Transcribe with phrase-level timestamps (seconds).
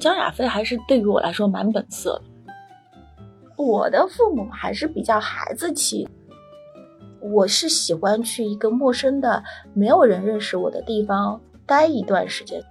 [0.00, 2.18] 江亚飞还是对于我来说蛮本色。
[3.54, 6.08] 我的父母还是比较孩子气，
[7.20, 9.44] 我是喜欢去一个陌生的、
[9.74, 12.62] 没有人认识我的地方待一段时间。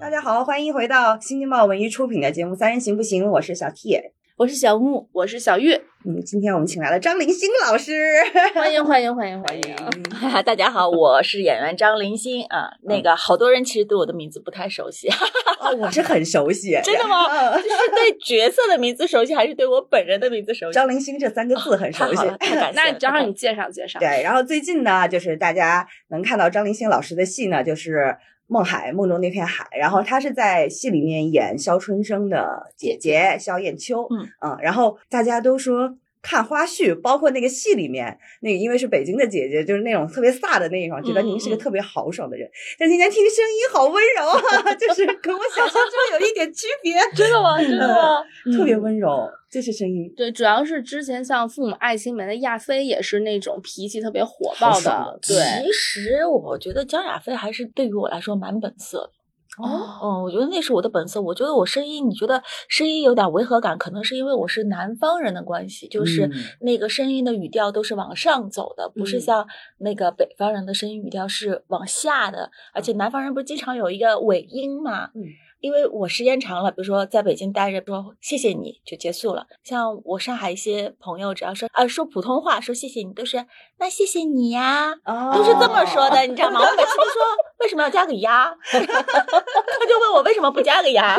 [0.00, 5.80] 大家好，欢迎回到新京报文娱出品的节目《三人行不行》，我是小 T，我是小木，我是小月。
[6.04, 7.92] 嗯，今天我们请来了张林星老师，
[8.52, 10.42] 欢迎欢迎欢迎欢迎！
[10.42, 12.68] 大家好，我是演员张林星啊。
[12.82, 15.08] 那个好多人其实对我的名字不太熟悉，
[15.60, 17.52] 哦，我是很熟悉，真的吗？
[17.56, 20.74] 就是对角色的名字熟悉，还是对我本人的名字熟悉？
[20.74, 22.22] 张林星这三个字很熟悉，
[22.74, 24.00] 那正好你介绍介绍。
[24.00, 27.92] 对，然后最近呢，就是大家能看到张林星老师的戏呢，就是
[28.46, 35.96] 《梦海》梦中那片海，然后他是在戏里面演肖春生的姐姐肖艳秋，嗯嗯，然后大家都说。
[36.24, 42.50] 看花絮，包括那个戏里面，那个因为是北京的姐姐，就是那种特别飒的那一种，觉得您是个特别豪爽的人。
[42.78, 46.94] 但今天听声音好温柔啊， 就是跟我想象中有一点区别。
[47.14, 47.60] 真的吗？
[47.60, 48.24] 真的吗？
[48.56, 50.10] 特别温柔，就是声音。
[50.16, 55.18] 对，主要是之前像《父母爱情》里面的亚飞也是那种脾气特别火爆的。
[55.26, 59.10] 对，其实我觉得江亚飞还是对于我来说蛮本色的。
[59.58, 61.20] 哦，嗯，我觉得那是我的本色。
[61.20, 66.30] 我觉得我声音，你觉得声音有点违和感，可能是因为我是南方人的关系，就是
[66.60, 69.46] 那个声音的语调都是往上走的，不是像
[69.78, 72.50] 那个北方人的声音语调是往下的。
[72.72, 75.10] 而且南方人不是经常有一个尾音嘛？
[75.14, 75.22] 嗯。
[75.64, 79.46] 因为我时间长了，比如说在北京待着，说谢谢你就结束了。
[79.62, 83.46] 像我上海一些朋友，只要说啊说普通话，说谢谢你都是
[83.78, 84.94] 那谢谢你呀，
[85.32, 86.60] 都是这么说的，你知道吗？
[86.60, 87.22] 我每次都说
[87.60, 91.18] 为什么要加个呀， 他就问我为什么不加个呀。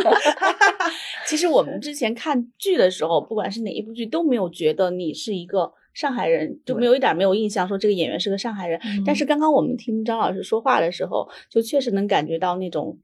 [1.25, 8.79] 其实我们之前看剧的时候，不管是哪一部剧，都没有觉得你是一个上海人，就没有一点没有印象说这个演员是个上海人。
[9.03, 12.99] 但是刚刚我们听张老师说话的时候，就确实能感觉到那种。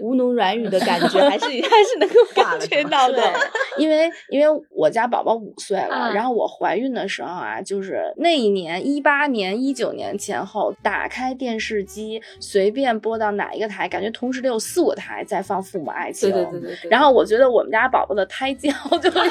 [0.00, 3.22] 吴侬软语的感觉 还是还是能够感觉到的，
[3.76, 16.30] 因为因为我家宝宝五岁了，然后我怀孕的时候啊，就是那一年一八年一九年前后，打开电视机随便播到哪一个台，感觉同时得有四五台在放《父母爱情》。
[16.32, 16.90] 对对对对。
[16.90, 19.20] 然后我觉得我们家宝宝的胎教就是在《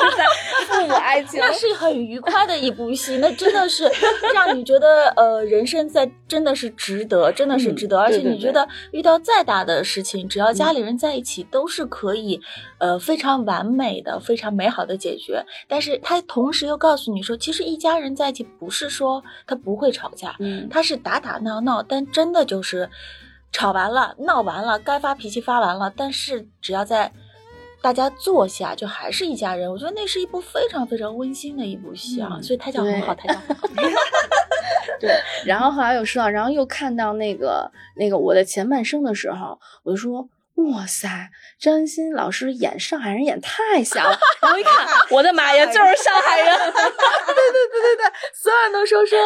[0.68, 3.90] 父母爱情》， 那是很愉快的一部戏，那真的是
[4.34, 12.42] 让你觉得 呃人生在真的是值得，真的是值得，而且你觉得遇到再大的事情，只要家里人在一起都是可以，
[12.78, 15.46] 呃，非常完美的、非常美好的解决。
[15.68, 22.90] 但是他同时又告诉你说，其实一家人在一起不是说他不会吵架，嗯，他是打打闹闹，但真的就是
[23.52, 27.12] 吵完了、闹完了，该发脾气发完了，但是只要在
[27.82, 29.72] 大家坐下，就还是一家人。
[29.72, 33.68] 我觉得那是一部非常非常温馨的一部戏啊，所以胎教很好，胎教很好。
[35.00, 35.10] 对，
[35.46, 40.30] 然后后来又说到，然后又看到那个那个我的前半生的时候，我就说。
[40.70, 41.30] 哇塞，
[41.60, 46.48] 张欣老师演上海人演太像了，然后一看， 我的妈呀，就是上海人！
[46.72, 49.18] 对对对对对，所有人都说说，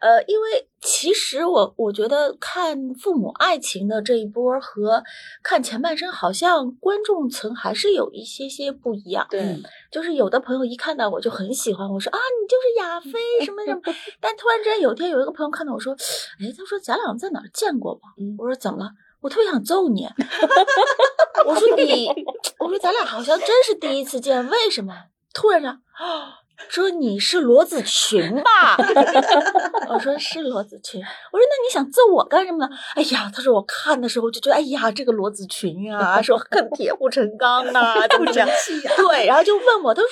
[0.00, 5.02] 呃，因为其实我我觉得看《父母爱情》的这一波和
[5.42, 9.26] 看前半生，好像观众层还是有一些些不一样。
[9.28, 9.60] 对，
[9.90, 13.80] 就是有的朋友一看到我就很喜欢，我说啊，你就是亚飞什么什么。
[14.20, 15.92] 但突然之间有一天有一个朋友看到我说，
[16.40, 18.10] 哎，他说咱俩在哪儿见过吗？
[18.38, 18.90] 我说怎么了？
[19.20, 20.06] 我特别想揍你，
[21.44, 22.08] 我说你，
[22.58, 24.94] 我说咱俩好像真是第一次见，为什么？
[25.34, 25.78] 突然间
[26.68, 28.76] 说你是罗子群吧？
[29.88, 31.00] 我说是罗子群。
[31.00, 32.68] 我说那你想揍我干什么呢？
[32.96, 38.48] 哎呀，他说我看的时候就觉得，哎呀，这个罗子群啊，说恨铁不成钢啊，怎么这样？
[38.96, 40.10] 对，然后就问我，他说，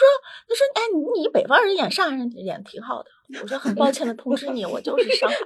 [0.49, 0.83] 他说，哎，
[1.21, 3.11] 你北方人演上海人演挺好的。
[3.43, 5.37] 我说很抱歉的通知你，我就是上海。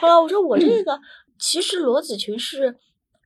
[0.00, 0.98] 后来我说我这个。
[1.38, 2.78] 其实罗子群是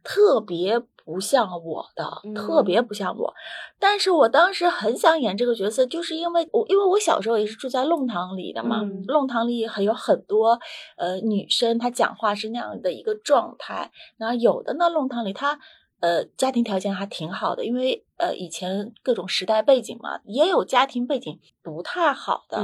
[0.03, 2.05] 特别不像我的，
[2.35, 3.35] 特别不像我。
[3.79, 10.59] 但是我当时很想演这个角色，就是因为我因为我小时候也是住在弄堂里的嘛，弄堂里还有很多
[10.97, 13.91] 呃女生，她讲话是那样的一个状态。
[14.17, 15.59] 然后有的呢，弄堂里她
[16.01, 22.59] 呃家庭条件还挺好的，因为呃以前各种时代背景嘛，也有家庭背景不太好的，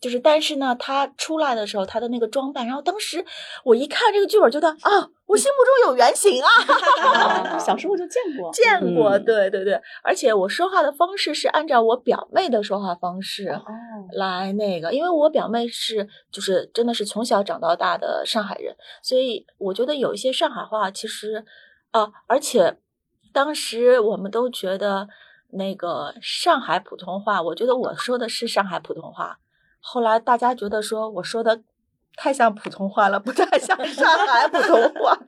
[0.00, 3.24] 就是但是呢，他出来的时候他的那个装扮，然后当时
[3.64, 6.48] 我一看这个剧本，觉得啊，我心目中有原型啊
[7.60, 13.54] 小时候就见过，见过，对对对，而且我说话的方式是按照我表妹的说话方式
[14.12, 21.44] 来那个，因为我表妹是就是真的是从小长到大的上海人，所以我觉得有一些上海话其实。
[21.92, 22.76] 啊，而且
[23.32, 25.08] 当时我们都觉得
[25.52, 29.38] 那个上海普通话，我觉得我说的是上海普通话，
[29.80, 31.62] 后来大家觉得说我说的
[32.16, 35.18] 太像普通话了，不太像上海普通话。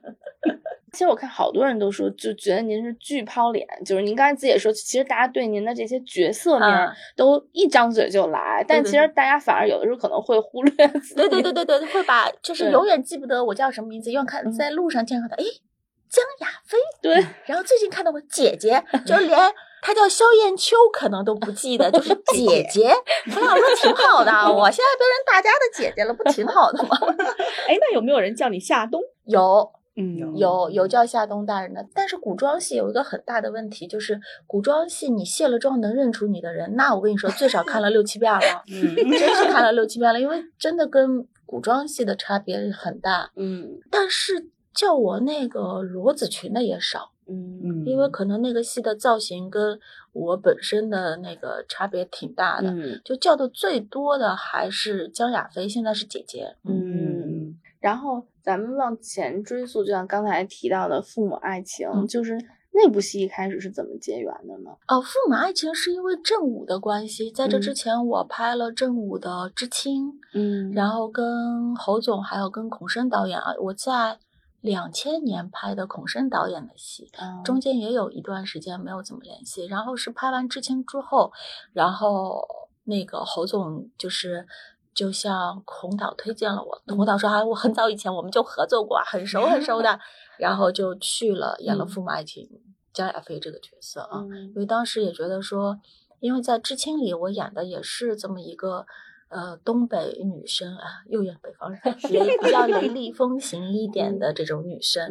[0.91, 6.69] 其实我看好多人都说，就觉得您是巨抛脸，就是您刚才自己也说，其实大家对您的这些角色名
[7.17, 10.87] 都一张嘴就来，但其实大家反而有的时候可能会忽略。
[11.13, 15.43] 对对对对对，会把就是永远记不得我叫什么名字，因为看在路上见到他，哎，
[16.15, 16.77] 江亚飞。
[17.01, 17.13] 对，
[17.45, 19.37] 然后最近看到我姐姐，就连
[19.81, 22.93] 她叫萧艳秋可能都不记得，就是 姐姐。
[23.35, 26.97] 我老说挺好的，我现在变成大家的姐姐了，不挺好的吗？
[27.67, 29.01] 哎，那有没有人叫你夏冬？
[29.25, 29.71] 有。
[29.97, 43.31] 嗯，有有叫夏冬大人的，但是古装戏有一个很大的问题，就是古装戏你卸了妆能认出你的人，那我跟你说最少看了六七遍了，嗯真是看了六七遍了，因为真的跟古装戏的差别很大。
[43.37, 49.79] 嗯，但是叫我那个罗子群的也少，嗯，因为可能那个戏的造型跟
[50.13, 56.55] 我本身的那个差别挺大的，嗯就叫的最多的还是江亚飞，现在是姐姐。
[56.65, 58.25] 嗯，然后。
[58.45, 62.37] 咱们往前追溯，就像刚才提到的父母爱情，就是
[62.73, 64.69] 那部戏一开始是怎么结缘的呢？
[64.87, 74.19] 哦，父母爱情是因为正午的关系，在这之前我拍了正午的《知青》，嗯，然后跟侯总还有跟孔笙导演啊，我在
[74.65, 77.11] 两千年拍的孔笙导演的戏，
[77.43, 81.31] 中间也有一段时间没有怎么联系，然后是拍完《知青》之后，
[81.71, 82.47] 然后
[82.83, 84.47] 那个侯总就是。
[84.95, 89.99] 就向孔导推荐了我，孔导说啊，我很早以前我们就合作过，很熟很熟的，
[90.39, 92.43] 然后就去了演了《父母爱情》
[92.93, 95.77] 江亚飞这个角色啊，因为当时也觉得说，
[96.21, 98.85] 因为在《知青》里我演的也是这么一个
[99.29, 101.79] 呃东北女生啊，又演北方人，
[102.11, 105.03] 雷比较雷厉风 行一点的这种女生，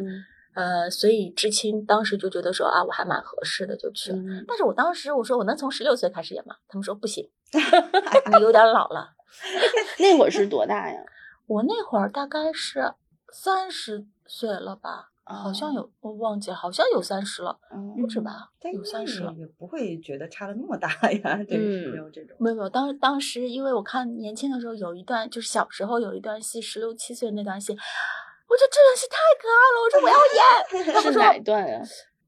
[0.55, 4.17] 呃，所以《知青》当时就觉得说啊，我还蛮合适的，就去了。
[4.47, 6.55] 但是我当时我说我能从十六岁开始演吗？
[6.67, 9.13] 他们说不行， 你有点老了。
[9.99, 11.03] 那会儿是多大呀？
[11.47, 12.93] 我那会儿大概是
[13.33, 17.57] 三十岁了吧，好像有我忘记，好像有三十了，
[17.99, 18.51] 不止吧？
[18.71, 21.43] 有三十了，也不会觉得差的那么大呀。
[21.47, 22.69] 对，没有这种，没有没有。
[22.69, 31.01] 当当时因为我看年轻的时候有一段，就是小时候有一段戏，十六七岁那段戏，我觉得这段戏太可爱了，我说我要演。
[31.01, 31.81] 是哪一段呀？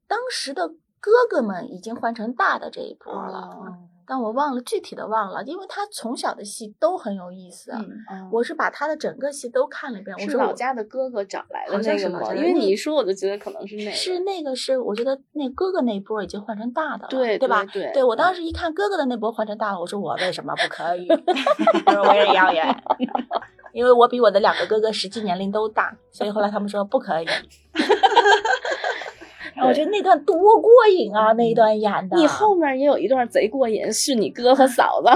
[0.06, 0.68] 当时的
[1.00, 3.78] 哥哥们已经换成大的这一波了。
[4.08, 7.70] 但我忘了具体的忘了，因为他从小的戏都很有意思。
[7.72, 10.16] 嗯，我是把他的整个戏都看了一遍。
[10.16, 12.34] 我是老家的哥哥找来的那个吗？
[12.34, 13.90] 因为你一说，我就觉得可能是那个。
[13.92, 17.64] 是那个是，我觉得那哥哥那一波已经换成大的了，对对吧？
[17.70, 21.06] 对，对我当时一看哥哥的那波换成大了，我说我为什么不可以？
[21.86, 22.66] 我说我也要演，
[23.74, 27.26] 因为我比我的两个哥哥实际年龄都大，所以后来他们说不可以。
[29.66, 31.32] 我觉得那段多过瘾啊！
[31.32, 35.08] 那一段演的，你后面也有一段贼过瘾，是你哥和嫂子，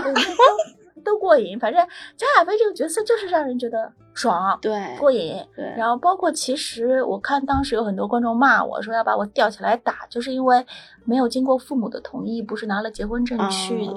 [1.02, 1.58] 都过瘾。
[1.58, 3.92] 反正张亚飞这个角色就是让人觉得。
[4.14, 5.64] 爽，对，过瘾，对。
[5.74, 10.62] 然后包括其实我看当时有很多观众骂我说要把我吊起来打，就是因为
[11.06, 13.88] 没有经过父母的同意，不是拿了结婚证去，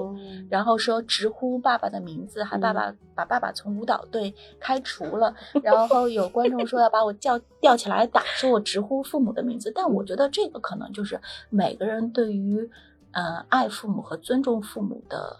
[0.48, 5.34] 然后说直呼爸爸的名字，还爸爸把爸爸从舞蹈队开除了。
[5.62, 9.70] 然后有观众说要把我叫吊起来打，说我直呼父母的名字。
[9.74, 11.20] 但我觉得这个可能就是
[11.50, 12.70] 每个人对于
[13.12, 15.36] 嗯爱父母和尊重父母的。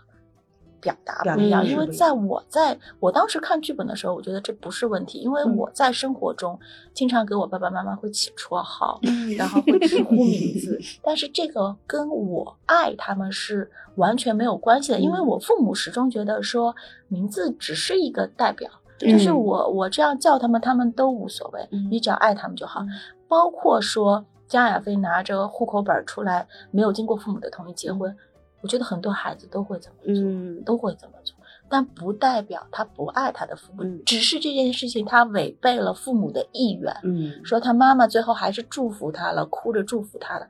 [0.86, 6.56] 表达不一样，因为在我在我当时看剧本的时候，我觉得这不是问题，因为我在生活中
[6.94, 9.00] 经常给我爸爸妈妈会起绰号，
[9.36, 16.72] 然后会直呼名字， 但是这个跟我爱他们是完全没有关系的，因为我父母始终觉得说
[17.08, 22.86] 名字只是一个代表，就是我我这样叫他们，他们都无所谓，你只要爱他们就好。
[23.26, 28.16] 包括说江亚飞拿着户口本出来，没有经过父母的同意结婚。
[28.66, 31.36] 我觉得很多孩子都会这么做，都会这么做，
[31.68, 36.92] 但不代表他不爱他的父母，只是这件事情他违背了父母的意愿。
[37.04, 40.48] 嗯，说他妈妈最后还是祝福他了，哭着祝福他了，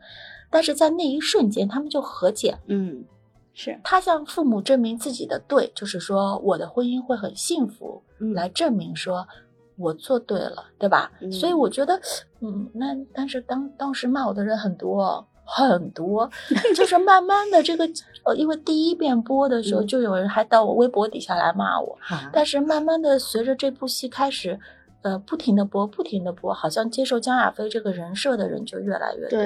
[0.48, 2.56] 但是在那一瞬间，他们就和解。
[2.68, 3.04] 嗯，
[3.52, 8.02] 是他向父母证明自己的对，就是说我的婚姻会很幸福，
[8.34, 9.28] 来证明说
[9.76, 11.12] 我做对了，对吧？
[11.30, 12.00] 所以我觉得，
[12.40, 15.28] 嗯，那但是当当时骂我的人很多。
[15.46, 16.28] 很多，
[16.74, 17.88] 就是慢慢的这个，
[18.24, 21.96] 呃，因为第一遍播的时候，就有人还到我微博底下来骂我，
[22.32, 24.58] 但是慢慢的随着这部戏开始，
[25.02, 29.38] 呃，不停的播，不停的播，好像接受江亚飞这个人设的人就越来越多，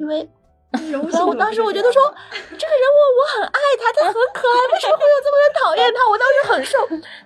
[0.00, 0.28] 因为，
[0.90, 6.10] 然后我当时我觉得说，这个人物我很爱他，他很可爱，为什么会有这么多人讨厌他？
[6.10, 6.78] 我当时很受，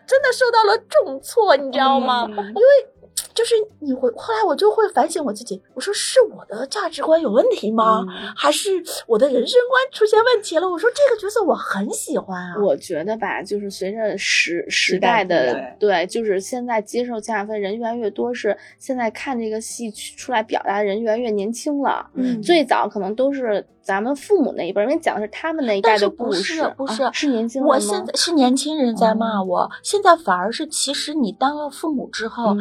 [0.06, 2.28] 真的受到了重挫，你知道吗？
[2.28, 2.98] 因为。
[3.38, 8.04] 就是你会后来我就会反省我自己，我说是我的价值观有问题吗？
[8.37, 10.68] 还是我的人生观出现问题了？
[10.68, 12.57] 我说这个角色我很喜欢啊。
[12.61, 22.11] 我觉得吧，就是随着时时代的对，就是现在接受姜亚飞人越来越多，是现在看这个戏出来表达的人越来越年轻了。
[22.14, 32.57] 嗯，最早可能都是咱们父母那一辈，因为讲的是他们那一代的故事，不是不是是年轻人我现在是年轻人在骂我，现在反而是其实你当了父母之后。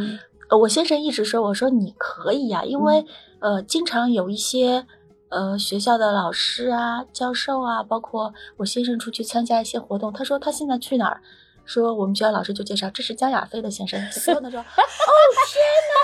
[0.49, 3.05] 呃，我先生一直说，我说你可以呀，因为
[3.39, 4.85] 呃，经常有一些
[5.29, 11.21] 呃学校的老师啊、教授啊，包括我先生出去参加一些活动，他说他现在去哪儿，
[11.67, 15.95] 说我们学校老师就介绍这是江亚飞的先生，所有人说， 哦天哪，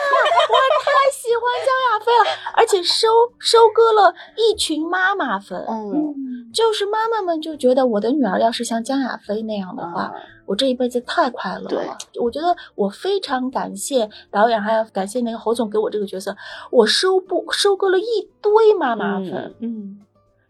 [0.53, 3.07] 我太喜欢江亚飞了，而且收
[3.39, 10.13] 收割了一群妈妈粉，嗯，就是妈妈们就觉得我的女儿要是像江亚飞那样的话。
[10.45, 16.35] 我这一辈子太快乐了，我觉得我非常感谢导演，还要感谢那个侯总给我这个角色，
[16.69, 20.01] 我收不收割了一堆妈妈粉，嗯，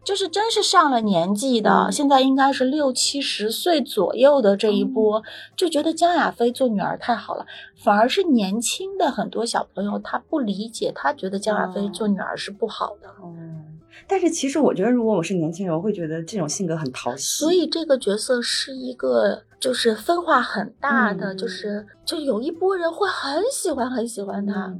[0.04, 5.22] 就是真是上了年纪的，现在应该是六七十岁左右的这一波，
[5.56, 7.46] 就觉得江亚飞做女儿太好了，
[7.76, 13.62] 反而是年轻的很多小朋友他不理解，他觉得江亚飞做女儿是不好的，嗯。
[14.06, 17.38] 但是其实我觉得，如果我是年轻人，我会觉得这种性格很讨喜。
[17.38, 24.74] 所以这个角色是一个就是分化很大的，就是就有一波人会很喜欢很喜欢他。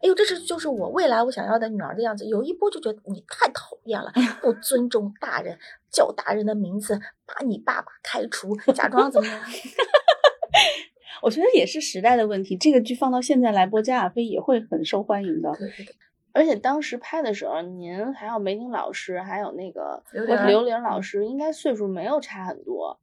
[0.00, 2.24] 哎呦，这是就是我未来我想要的女儿的样子。
[2.26, 5.58] 有一波就觉得你太讨厌了， 不尊重大人，
[5.90, 9.40] 叫大人的名字，把你爸爸开除，假装怎么样？
[11.20, 12.56] 我觉得也是时代的问题。
[12.56, 15.52] 这个剧放到现在来播，加亚飞也会很受欢迎的。
[15.58, 15.94] 对对对。
[16.32, 20.00] 而且当时拍的时候，您还有梅婷老师，还有那个
[20.46, 23.00] 刘玲老师，应该岁数没有差很多。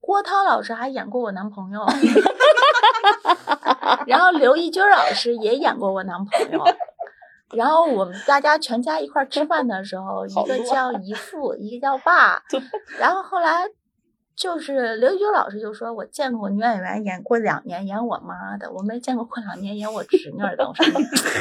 [0.00, 1.84] 郭涛老师还演过我男朋友，
[4.06, 6.64] 然后刘一军老师也演过我男朋友。
[7.54, 12.42] 然后我们大家全家一块吃饭的时候， 一个叫姨父，一个叫爸。
[12.98, 13.68] 然后后来。
[14.36, 20.84] 就是刘一军老师就说：“我见过女演员演过两年演我妈的，我没见过过两年演我侄女的。”我说：“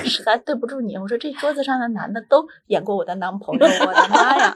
[0.07, 4.55] 实在对不住你。”我说：“这桌子上的男的都演过我的男朋友。”我的妈呀！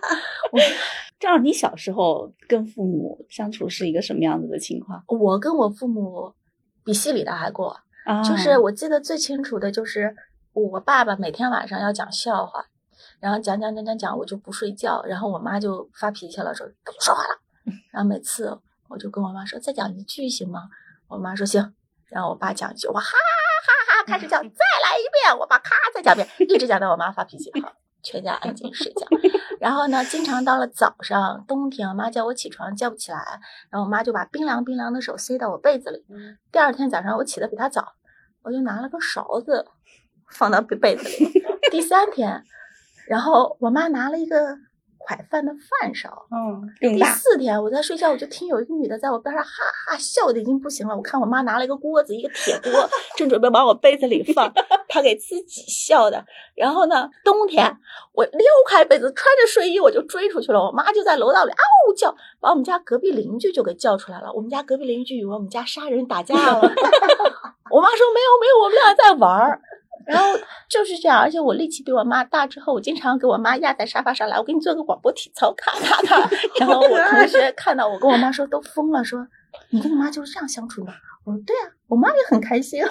[1.19, 5.03] 这样，你小时候跟父母相处是一个什么样子的情况？
[5.07, 6.33] 我跟我父母
[6.83, 7.77] 比戏里的还过。
[8.27, 10.15] 就是我记得最清楚的就是
[10.53, 12.65] 我爸爸每天晚上要讲笑话，
[13.19, 17.37] 然后讲讲讲讲讲，我就不睡觉，然后我妈就发脾气了，说：“不说话了。”
[17.93, 18.57] 然后每次
[18.87, 20.69] 我就跟我妈说：“再讲一句行吗？”
[21.07, 21.73] 我妈说：“行。”
[22.09, 25.37] 然后我爸讲一句，我哈哈哈开始讲， 再来一遍。
[25.37, 29.05] 我爸咔再讲一遍，一直讲到我妈发脾气，好，全家安静睡觉。
[29.59, 33.17] 然后呢，经常到了早上，冬天，我妈叫我起床叫不起来，
[33.69, 36.05] 然后我妈就把冰凉冰凉的手塞到我被子里。
[36.51, 37.93] 第二天早上我起得比她早，
[38.43, 39.65] 我就拿了个勺子
[40.31, 41.31] 放到被被子里。
[41.71, 42.43] 第三天，
[43.07, 44.57] 然后我妈拿了一个。
[44.99, 49.49] 快饭的饭勺，嗯，第四天我在睡觉，我就听有一个女的在我边上哈
[49.87, 50.95] 哈笑的已经不行了。
[50.95, 52.71] 我看我妈拿了一个锅子，一个铁锅，
[53.17, 54.53] 正准备往我被子里放，
[54.87, 56.23] 她给自己笑的。
[56.53, 57.77] 然后呢，冬天
[58.13, 60.59] 我撩开被子，穿着睡衣我就追出去了。
[60.59, 64.31] 我妈就在楼道里嗷叫，把我们家隔壁邻居就给叫出来了。
[64.33, 66.61] 我们家隔壁邻居以为我们家杀人打架了。
[67.71, 69.61] 我妈说没有没有，我们俩在玩儿。
[70.09, 70.25] 然后
[70.67, 76.29] 就是这样，而且我力气比我妈大，之后我经常给我妈压在沙发上来，我给你做个广播体操，咔咔咔。
[76.59, 79.27] 然后我同 学看到我跟我妈说都疯了，说
[79.69, 80.91] 你跟你妈就是这样相处的。
[81.25, 82.81] 我说对啊，我妈也很开心。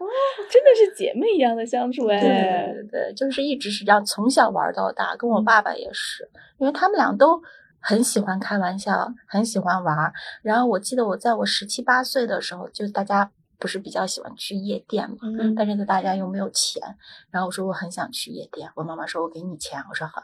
[0.00, 0.06] 哦，
[0.50, 2.18] 真的是姐妹一样的相处哎。
[2.18, 6.26] 对对对，就是一直是这样，从小玩到大，跟我爸爸也是，
[6.58, 7.40] 因为他们俩都
[7.78, 10.12] 很喜欢开玩笑，很喜欢玩。
[10.42, 13.30] 然后我记得我在我十七八岁的时候，就大家。
[13.58, 15.16] 不是比较喜欢去夜店嘛？
[15.56, 16.82] 但是大家又没有钱，
[17.30, 20.22] 然后我说我很想去夜店，我妈妈说我给你钱，我说好，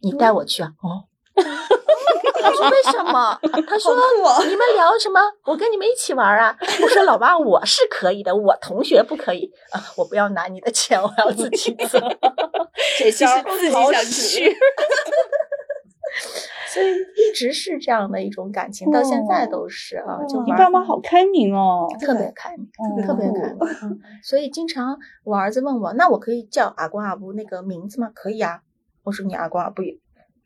[0.00, 0.72] 你带我去啊。
[0.82, 1.04] 哦，
[1.36, 3.38] 他说为什么？
[3.66, 3.94] 他说
[4.44, 5.20] 你们聊什么？
[5.44, 6.56] 我跟你们一起玩啊。
[6.82, 9.82] 我说老爸，我是可以的，我同学不可以啊。
[9.96, 11.98] 我不要拿你的钱，我要自己走。
[12.98, 14.56] 这其实自己想去。
[16.78, 20.24] 所以一直是这样的一种感情，到现在都是啊。
[20.28, 22.66] 就你爸妈好开明哦，特别开明，
[23.04, 24.00] 特别开明。
[24.22, 28.10] 所以经常我儿子问我，那我可以叫阿公阿婆那个名字吗？
[28.14, 28.62] 可以啊。
[29.02, 29.84] 我说你阿公阿婆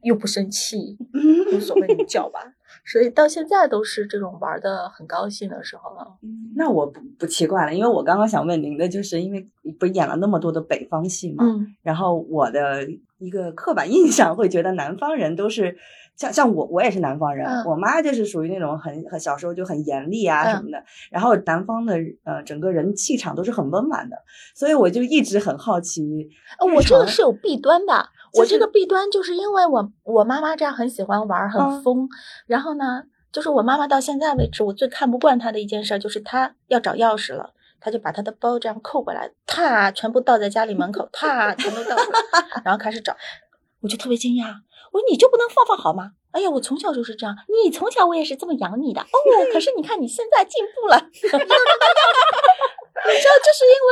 [0.03, 0.97] 又不生气，
[1.55, 2.41] 无所谓，你叫吧。
[2.85, 6.17] 所以到现在都是这种玩的很高兴的时候了。
[6.57, 9.49] 那我不不奇怪了，因为我刚刚想问您的，就是因为
[9.79, 12.87] 不是演了那么多的北方戏嘛，嗯，然后我的
[13.19, 15.77] 一个刻板印象会觉得南方人都是
[16.17, 24.17] 像像我，我也是南方人，嗯我妈就是属于那种很很小时候就很严厉啊嗯什么的，然后南方的呃整个人气场都是很温婉的，
[24.55, 26.29] 所以我就一直很好奇，
[26.59, 28.09] 呃我这个是有弊端的。
[28.35, 32.09] 我就是这个弊端就是因为我我妈妈这样很喜欢玩，很嗯疯。
[32.47, 42.19] 然后呢，就是我妈妈到现在为止，我最看不惯她的一件事，就是她要找钥匙了，她就把她的包这样扣过来，啪全部倒在家里门口，啪全都倒出来，
[42.65, 43.15] 然后开始找。
[43.83, 44.47] 我就特别惊讶，
[44.93, 46.13] 我说你就不能放放好吗？
[46.33, 49.07] 哎呀，我从小就是这样，你从小我也是这么养你的哦。
[49.53, 51.49] 可是你看你现在进步了， 你知道，就
[53.53, 53.91] 是因为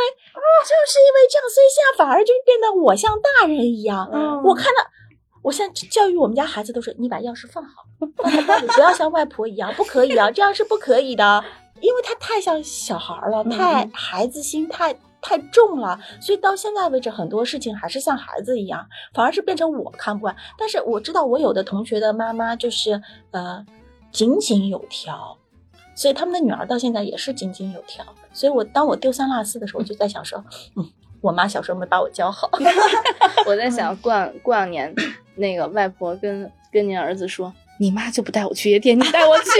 [0.62, 4.08] 就是因为这样，所以现在反而就变得我像大人一样。
[4.12, 4.82] 嗯我看到，
[5.42, 7.84] 我现在教育我们家孩子都是，你把钥匙放好，
[8.16, 11.44] 放在包里，不要像外婆一样，不可以啊，这样是不可以的，
[11.80, 14.98] 因为他太像小孩了，太孩子心太。
[15.22, 20.34] 太重了，所以到现在为止，很多事情还是像孩子一样，反而是变成我看不惯。
[20.58, 23.00] 但是我知道，我有的同学的妈妈就是
[23.30, 23.64] 呃
[24.10, 25.36] 井井有条，
[25.94, 28.04] 所以他们的女儿到现在也是井井有条。
[28.32, 30.42] 所以我当我丢三落四的时候，我就在想说，
[30.76, 32.48] 嗯，我妈小时候没把我教好。
[33.46, 34.12] 我在想过
[34.42, 34.94] 过两年，
[35.34, 39.44] 那个外婆跟跟您儿子说，你妈就不带我去夜店，你带我去。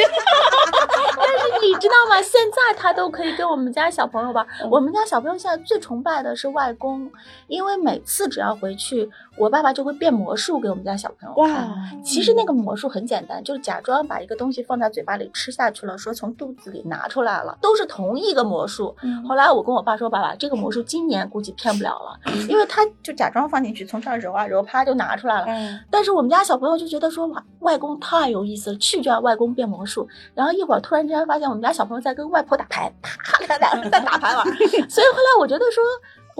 [1.17, 2.21] 但是你知道吗？
[2.21, 4.47] 现在他都可以跟我们家小朋友玩。
[4.71, 7.11] 我们家小朋友现在最崇拜的是外公，
[7.49, 9.11] 因为每次只要回去，
[9.41, 11.69] 我爸爸就会变魔术给我们家小朋友看。
[11.69, 18.95] 哇，其实那个魔术很简单，就是假装把一个东西放在嘴巴里吃下去了，说从肚子里拿出来了，都是同一个魔术。
[19.03, 22.21] 嗯后来我跟我爸说，爸爸，这个魔术今年估计骗不了了，
[22.51, 25.47] 因为他就假装放进去，从这儿揉啊揉，啪就拿出来了。
[25.49, 30.07] 嗯但是我们家小朋友就觉得说哇，外公太有意思了，去就让外公变魔术。
[30.35, 34.45] 然后一会儿突然之间发现我们家小朋友在跟外婆打牌，啪，两个人在打牌玩。
[34.89, 35.83] 所以后来我觉得说。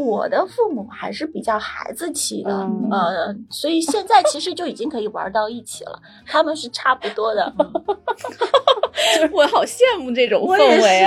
[0.01, 7.53] 我的父母还是比较孩子气的，嗯呃，所以现在其实就已经可以玩到一起了，他们是差不多的。
[9.15, 11.01] 就是我好羡慕这种氛围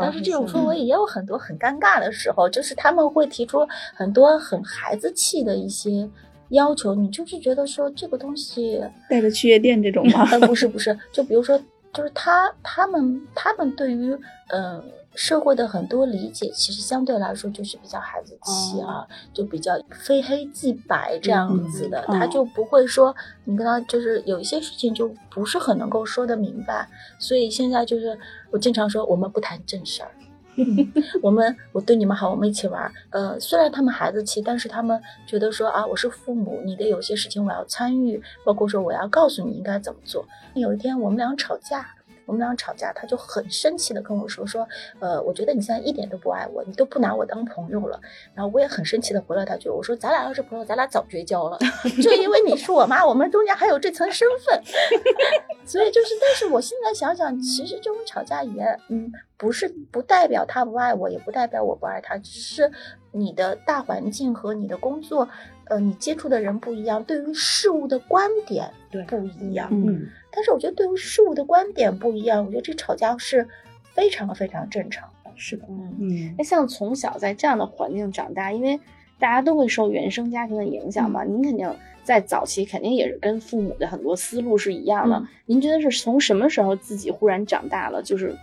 [0.00, 6.08] 但是这种氛围也有很多很尴尬的时候，就是他们会提出很多很孩子气的一些
[6.50, 8.80] 要求，你就是觉得说这个东西，
[9.10, 10.28] 带着去夜店这种吗？
[10.30, 11.58] 呃，不是不是，就比如说，
[11.92, 14.12] 就是他他们他们对于
[14.48, 14.84] 嗯、呃
[15.16, 28.16] 社会的很多理解，其实相对来说就是比较孩子气啊，就比较非黑即白这样子的，嗯他就不会说你跟他就是有一些事情就不是很能够说得明白，所以现在就是
[28.50, 30.10] 我经常说我们不谈正事儿。
[30.58, 32.90] 嗯 我们我对你们好，我们一起玩儿。
[33.10, 40.24] 呃，虽然他们孩子气，但是他们觉得说啊，我是父母，你的有些事情我要参与，包括说我要告诉你应该怎么做。
[40.54, 41.86] 有一天我们俩吵架，
[42.26, 47.98] 我们俩吵架，他就很生气的跟我说说，呃，我觉得你现在一点都不爱我，你都不拿我当朋友了。
[48.34, 51.58] 然后我也很生气的回了他句，我说咱俩要是朋友，咱俩早绝交了，
[52.02, 54.62] 就因为你是我妈，我们中间还有这层身份。
[55.64, 62.70] 所以就是，但是我现在想想，其实这种吵架也，嗯，不是不代表他不爱我，也不代表我不爱他，只是
[63.12, 65.28] 你的大环境和你的工作，
[65.68, 69.68] 呃，你接触的人不一样，对于事物的观点对不一样。
[69.72, 73.48] 嗯，但是我觉得对于事物的观点不一样，我觉得这吵架是
[73.94, 75.30] 非常非常正常的。
[75.36, 78.80] 是的，嗯，嗯那像从小在这样的环境长大，因为
[79.18, 81.74] 大家都会受原生家庭的影响嘛，您肯定
[82.04, 85.16] 在早期肯定也是跟父母的很多思路是一样的。
[85.16, 88.02] 嗯您觉得是从什么时候自己忽然长大了？
[88.02, 88.36] 就是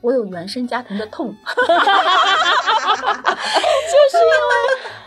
[0.00, 1.56] 我有原生家庭的痛， 就
[4.10, 4.54] 是因为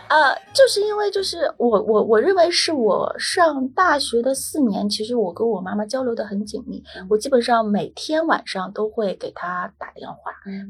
[0.08, 10.16] 呃，就是因为就是我我我认为是我上大学的四年，其实我跟我妈妈交流的很紧密，我基本上每天晚上都会给她打电话，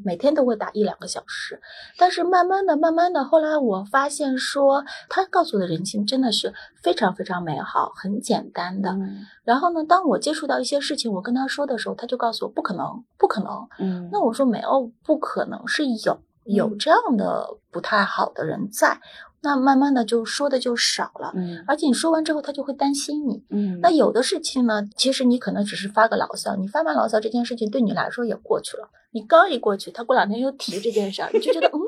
[0.05, 1.61] 每天都会打一两个小时。
[1.97, 8.91] 但是慢慢的、慢慢的，后来我发现说，她告诉我的人性真的是非常非常美好、很简单的。
[8.91, 13.67] 嗯然后呢，当我接触到一些事情，我跟她说的时候，她就告诉我不可能，不可能。
[13.79, 19.01] 嗯那我说没有，不可能是有有这样的不太好的人在，
[19.41, 23.45] 那慢慢的就说的就少了，嗯而且你说完之后，他就会担心你。
[23.51, 31.79] 嗯那有的事情呢，其实你可能只是发个牢骚，你发完牢骚这件事情对你来说也过去了，你刚一过去，他过两天又提这件事儿，你就觉得嗯，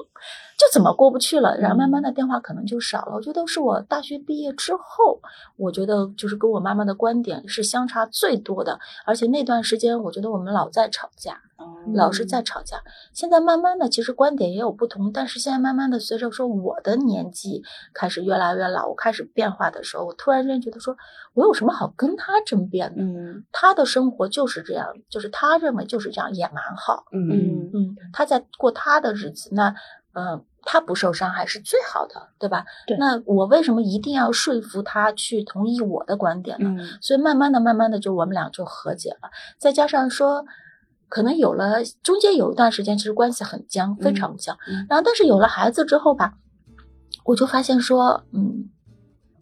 [0.61, 3.15] 就怎么过不去了，然后慢慢的电话可能就少了。
[3.15, 5.19] 我觉得是我大学毕业之后，
[5.57, 11.41] 我觉得就是跟我妈妈的观点是相差最多的，而且那段时间我觉得我们老在吵架。
[11.95, 20.97] 老是在吵架，现在慢慢的其实观点也有不同，但是现在慢慢的随着说我的年纪开始越来越老，我开始变化的时候，我突然间觉得说，
[21.35, 23.03] 我有什么好跟他争辩的？
[23.03, 27.05] 嗯，他的生活就是这样，就是他认为就是这样，也蛮好。
[27.13, 29.75] 嗯嗯，他在过他的日子，那
[30.15, 32.65] 嗯，他不受伤害是最好的，对吧？
[32.87, 32.97] 对。
[32.99, 36.83] 那我为什么一定要说服他去同意我的观点呢？
[37.01, 40.45] 所以慢慢的、慢慢的，就我们俩就和解了，再加上说。
[41.13, 44.57] 可能有了中间有一段时间，其实关系很僵，非常僵。
[44.89, 46.35] 然后，但是有了孩子之后吧，
[47.25, 48.71] 我就发现说，嗯，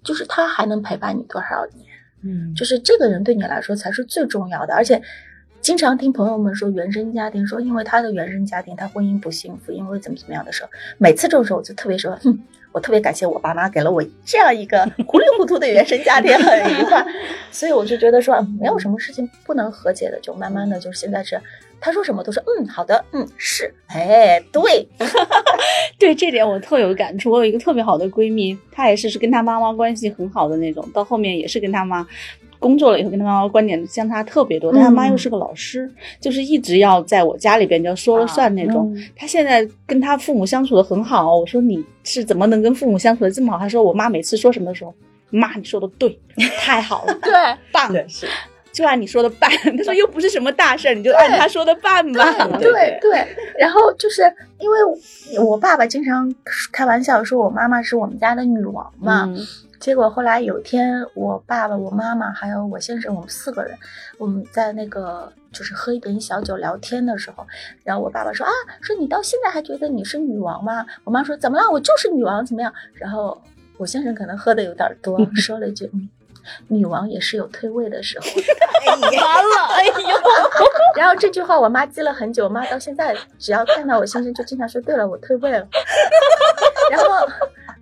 [0.03, 1.87] 就是他还能陪伴你多少年？
[2.25, 4.73] 嗯，就是这个人对你来说才是最重要的。
[4.73, 5.03] 而且，
[5.69, 12.41] 经常听朋友们说原生家庭，说因为他的原生家庭，他婚姻不幸福，因为怎么怎么样的时候，每次这种时候我就特别说，哼。
[12.73, 17.05] 我特别感谢我爸妈给了我这样一个糊里糊涂的原生家庭，很愉快，
[17.51, 21.39] 所以我就觉得说没有什么事情不能和解的，就慢慢的就是现在是
[21.81, 24.87] 他说什么都是嗯好的嗯是哎对
[25.99, 27.31] 对这点我特有感触。
[27.31, 32.07] 我有一个特别好的闺蜜，她也是是跟她妈妈关系很好的那种，到后面也是跟她妈。
[32.59, 35.91] 工作了以后，跟他妈妈观点相差特别多，但他妈又是个老师，
[36.21, 38.97] 就是一直要在我家里边就说了算那种。
[39.17, 43.59] 他现在跟他父母相处的很好，我说你是怎么能跟父母相处的这么好？
[43.59, 44.95] 他说我妈每次说什么的时候，
[45.31, 46.19] 妈你说的对，
[46.59, 47.33] 太好了， 对，
[47.71, 48.27] 棒，是，
[48.73, 49.51] 就按你说的办。
[49.77, 52.49] 他说又不是什么大事儿，你就按他说的办吧。
[52.59, 53.27] 对对，
[53.59, 54.23] 然后就是
[54.59, 54.79] 因为
[55.41, 56.35] 我爸爸经常
[56.73, 59.33] 开玩笑说我妈妈是我们家的女王嘛。
[59.81, 63.79] 结果后来有一天，我爸爸、我妈妈还有我先生，我们四个人，
[64.19, 67.47] 我们在那个就是喝一点小酒聊天的时候，
[67.85, 70.85] 然后我爸爸说啊，说你到现在还觉得你是女王吗？
[71.05, 71.71] 我妈说怎么了？
[71.71, 72.73] 我就是女王，怎么样？
[72.95, 73.41] 然后
[73.77, 76.09] 我先生可能喝的有点多， 说了一句，嗯，
[76.67, 78.27] 女王也是有退位的时候。
[78.89, 79.93] 完了，哎呦！
[80.97, 85.69] 然后这句话我妈记了很久，我妈到现在只要看到我先生就经常说，对了，我退位了。
[86.91, 87.29] 然后。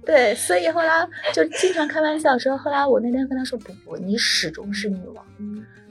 [0.06, 5.24] 对，所以后来就经常开玩笑说，后来我那天跟他说，不不，你始终是女王。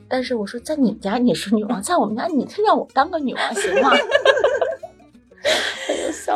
[0.07, 3.91] 但是我说，在你家你是女王，在我们家你让我当个女王行吗？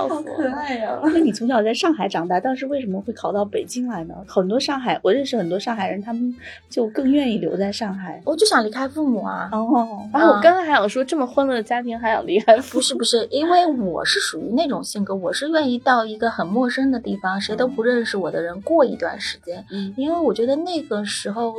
[0.07, 0.99] 好可爱呀！
[1.03, 4.15] 那你从小在上海长大，当时为什么会考到北京来呢？
[4.27, 6.35] 很多上海，我认识很多上海人，他们
[6.69, 8.21] 就更愿意留在上海。
[8.25, 9.49] 我就想离开父母啊。
[9.51, 12.57] 哦，然后我刚刚还想说，这么欢乐的家庭还想离开？
[12.71, 19.65] 不是不是，因为我是属于那种性格，我是愿意到一个很陌生的地方，谁都不认识我的人过一段时间。
[19.71, 21.53] 嗯，因为我觉得那个时候，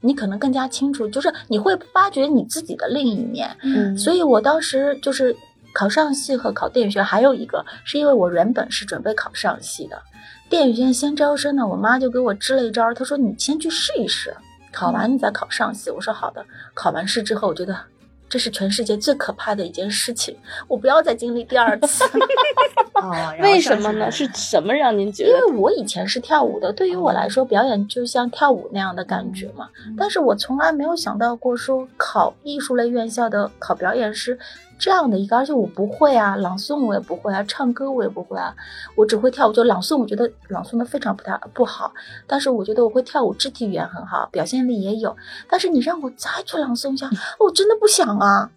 [0.00, 3.48] 你可能更加清楚，就是你会发掘你自己的另一面。
[3.62, 5.34] 嗯，所以我当时就是。
[5.72, 10.00] 考上戏和考电影学还有一个，是因为我原本是准备考上戏的，
[10.48, 14.34] 电影学院先招生呢，我妈就给我支了一招，她说你先去试一试，
[14.72, 15.90] 考完你再考上戏。
[15.90, 16.44] 我说好的。
[16.74, 17.76] 考完试之后，我觉得
[18.28, 20.36] 这是全世界最可怕的一件事情，
[20.68, 22.04] 我不要再经历第二次。
[23.40, 24.10] 为什么呢？
[24.10, 25.30] 是什么让您觉得？
[25.30, 29.68] 因为我以前是跳舞的，对于我来说，表演就像跳舞那样的感觉嘛。
[29.98, 34.38] 但是我从来没有想到过说考艺术类院校的考表演师。
[34.78, 38.54] 这样的一个，而且我不会啊，朗诵我也不会啊，唱歌我也不会啊，
[38.96, 39.52] 我只会跳舞。
[39.52, 41.92] 就朗诵，我觉得朗诵的非常不太不好，
[42.26, 45.16] 但是我觉得我会跳舞，肢体语言很好，表现力也有。
[45.48, 47.08] 但是你让我再去朗诵一下，
[47.38, 48.50] 我真的不想啊。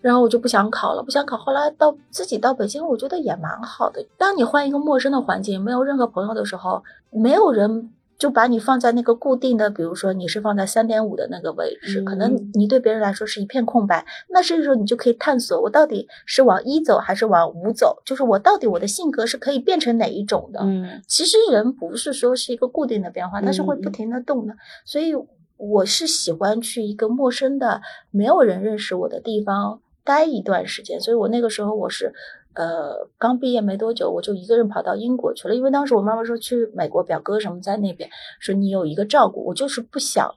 [0.00, 1.36] 然后我就不想考了，不想考。
[1.36, 4.06] 后来到自己到北京，我觉得也蛮好的。
[4.16, 7.90] 当你换一个陌生的环境，没有任何朋友的时候，没有人。
[8.20, 14.04] 就把你放在那个固定的，比如说你是放在三点五的那个位置，可能你对别人来说是一片空白。
[14.28, 18.02] 那这个时候你就可以探索，我到底是往一走还是往五走？
[18.04, 20.60] 就是我到底我的性格是可以变成哪一种的？
[20.62, 24.54] 嗯，其实人不是说是一个固定的变化，它是会不停的动的。
[24.84, 25.14] 所以
[25.56, 27.80] 我是喜欢去一个陌生的、
[28.10, 31.00] 没有人认识我的地方待一段时间。
[31.00, 32.12] 所以我那个时候我是。
[32.60, 35.54] 呃，刚毕业没多久，我就一个人跑到英国去了。
[35.54, 39.42] 因为当时我妈妈说去美国，表哥什么在那边，说你有一个照顾。
[39.46, 40.34] 我就是不想，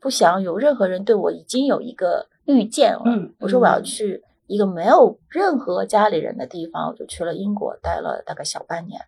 [0.00, 3.02] 不想有任何人对我已经有一个预见了。
[3.04, 8.98] 嗯，我说我要去一个没有任何家里人的地方，我就去了英国，待了大概小半年，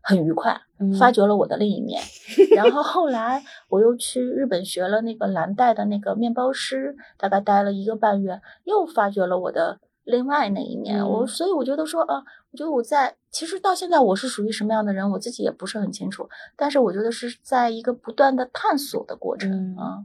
[0.00, 0.60] 很愉快，
[0.96, 2.00] 发掘了我的另一面。
[2.54, 9.80] 然后后来我又去日本学了那个蓝带的那个面包师，大概待了一个半月，又发掘了我的。
[10.04, 16.28] 另外那一面，我所以我觉得说啊，我觉得我在其实到现在我是属于什么样的人，我自己也不是很清楚。
[16.56, 20.04] 但是我觉得是在一个不断的探索的过程啊。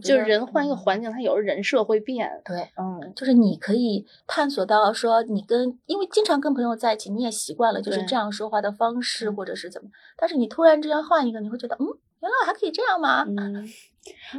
[0.00, 2.30] 就是人换一个环境，他有时候人设会变。
[2.44, 11.86] 对，嗯，就是你可以探索到说，你跟因为经常跟朋友在一起，你也习惯了就是这样说话的方式，或者是怎么，但是你突然之间换一个，你会觉得，嗯，
[12.20, 13.24] 原来我还可以这样吗？
[13.26, 13.68] 嗯，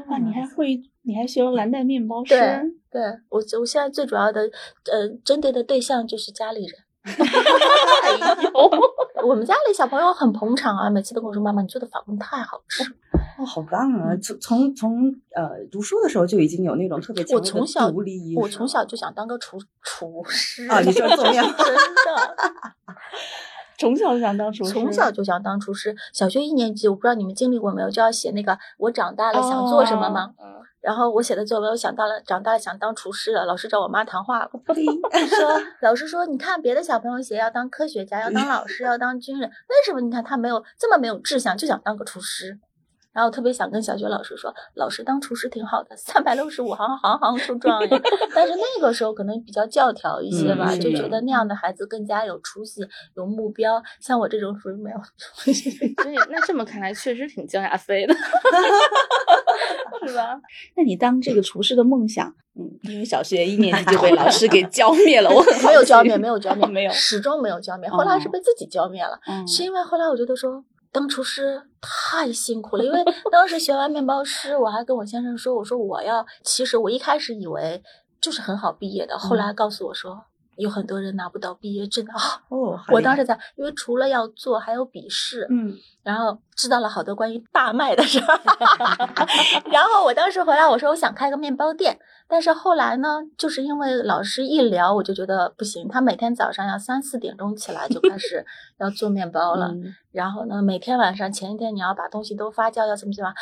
[0.09, 2.29] 啊，你还会，你还学了蓝带面包师？
[2.29, 2.41] 对，
[2.91, 4.41] 对我我现在最主要的
[4.91, 6.73] 呃针对的对象就是家里人。
[7.09, 7.15] 哎，
[9.25, 12.83] 我们家里小朋友很捧场啊，每次都跟我说：“妈妈，你做的法棍太好吃。”
[13.39, 14.15] 哦，好棒啊！
[14.21, 18.39] 从从从呃读书的时候就已经有那种特别强我从小独立意识。
[18.39, 20.81] 我从小就想当个厨厨师啊！
[20.81, 22.35] 你说做面 真的，
[23.79, 25.95] 从小就想当厨师，从小就想当厨师。
[26.13, 30.33] 小学一年级，我不知道你们经历过没有，就要写那个我长大了想做什么吗？
[30.37, 33.43] 哦然后我写的作文，我想到了长大了想当厨师了。
[33.43, 34.49] 老师找我妈谈话了，
[35.27, 42.57] 说老师说，你看别的小朋友写要当科学家，要当老师，要当军人，为什么你看他没有这么没有志向，就想当个厨师？
[43.19, 48.01] 然后特别想跟小学老师说，老师当厨师挺好的，三百六十五行，行行出状元。
[48.33, 52.81] 但是那个时候可能比较教条一些吧，嗯就觉得那样的孩子更加有出息、
[53.17, 53.83] 有目标。
[53.99, 55.69] 像我这种属于没有出息。
[56.01, 58.15] 所以那这么看来，确实挺焦亚飞的，
[60.07, 60.39] 是吧？
[60.77, 67.89] 那你当这个厨师的梦想，嗯，因为小学一年级就被老师给浇灭了，我很没有浇灭，没有浇灭， 没有始终没有浇灭。
[67.89, 77.83] 后来是被自己浇灭了，嗯是因为后来我觉得说当厨师太辛苦了，因为当时学完面包师，我还跟我先生说，我说我要，其实我一开始以为
[78.19, 80.25] 就是很好毕业的，后来告诉我说。
[80.59, 82.15] 有很多人拿不到毕业证啊！
[82.49, 88.39] 哦，我当时在，因为除了要做，还有笔试，嗯，然后知道了好多关于大麦的事儿。
[89.71, 95.87] 然后我当时回来，我说我想开个面包店，但是后来呢，就是因为老师一聊，我就觉得不行。
[95.87, 98.45] 他每天早上要三四点钟起来就开始
[98.79, 103.35] 要做面包了， 嗯然后呢，每天晚上前一天你要把东西都发酵，要怎么怎么样。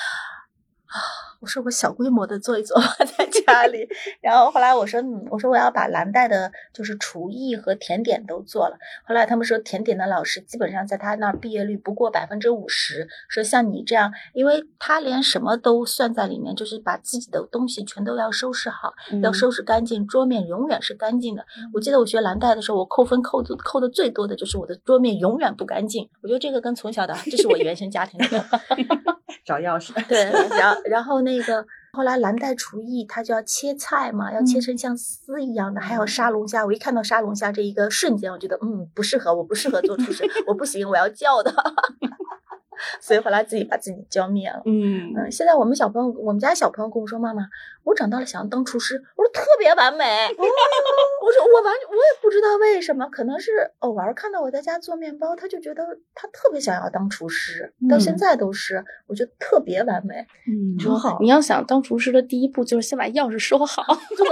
[0.88, 0.96] 啊，
[1.42, 3.88] 我说我小规模的做一做吧，在家里。
[4.22, 8.78] 然后后来我说，嗯，我说我要把蓝带的，就是厨艺和甜点都做了。
[9.06, 13.08] 后来他们说，甜点的老师基本上在他那儿毕业率不过百分之五十。
[13.28, 21.46] 说像你这样，因为他连什么都算在里面，就是把自己的东西全都要收拾好，要收拾干净，桌面永远是干净的。
[21.74, 26.10] 我记得我学蓝带的时候，我扣分扣的扣的最多的就是我的桌面永远不干净。
[26.22, 28.46] 我觉得这个跟从小的，这是我原生家庭的。
[29.46, 29.94] 找钥匙。
[30.08, 30.24] 对，
[30.58, 36.66] 然后然后那个后来蓝带厨艺，他就要切菜嘛，要切成像丝一样的，还有杀龙虾。
[36.66, 41.54] 我一看到杀龙虾这一个瞬间，我觉得嗯不适合，我不适合做厨师，我不行，我要叫的。
[43.02, 44.62] 所以后来自己把自己浇灭了。
[44.66, 47.42] 嗯嗯，现在我们小朋友，我们家小朋友跟我说：“妈妈，
[47.88, 50.06] 我长大了想要当厨师。”我说：“特别完美。
[50.38, 60.26] 我说：“我完，我也不知道为什么，可能是偶尔看到我在家做面包，他就觉得他特别想要当厨师，到现在都是，我觉得特别完美。
[60.48, 63.84] 嗯，很好你要想当厨师的第一步就是先把钥匙收好。
[64.18, 64.28] 对，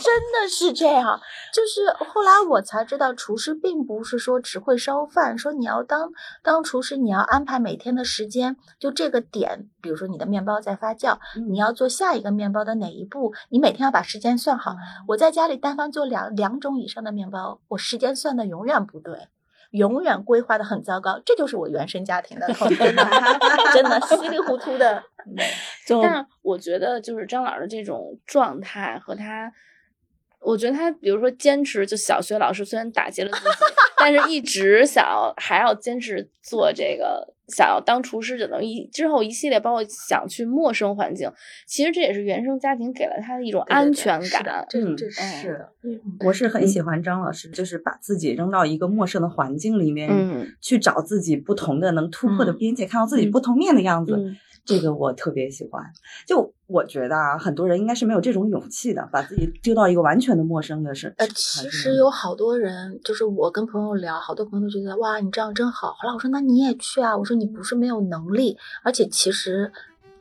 [0.00, 1.20] 真的是这样。
[1.52, 6.10] 就是后来我才知道，厨师并不是说只会烧饭，说你要当
[6.42, 14.76] 当厨师，你要安排每天的时间，就这个点，比如说你的面包在发酵，你要做下一个面包的哪一步，你每天要把时间算好。
[15.08, 19.28] 我在家里单方做两两种以上的面包，我时间算的永远不对。
[19.70, 23.04] 永远规划的很糟糕，这就是我原生家庭的痛， 真的，
[23.72, 25.00] 真的稀里糊涂的。
[25.86, 29.52] 就但我觉得，就是张老师这种状态和他，
[30.40, 33.64] 我觉得他，比如说坚持，就小学老师虽然打击了自己，
[33.96, 41.30] 但是一直想要还要坚持做这个，想要当厨师，等一之后一系列，包括想去陌生环境，
[41.66, 44.66] 其实这也是原生家庭给了他的一种安全是的感。
[44.68, 45.72] 这嗯这是的。
[46.24, 54.36] 我是很喜欢张老师，就是把自己扔到一个陌生的环境里面，嗯去找自己不同的能突破的嗯边界，看到自己不同面的样子。
[54.60, 55.82] 嗯这个我特别喜欢。
[56.26, 61.12] 就我觉得啊，很多人应该是没有这种勇气的，把自己丢到一个完全的陌生的事。
[61.18, 65.88] 呃，其实有好多人，就是我跟朋友聊，好多朋友都觉得哇，你这样真好。
[65.98, 69.72] 后来我说那你也去啊，我说你不是没有能力，而且其实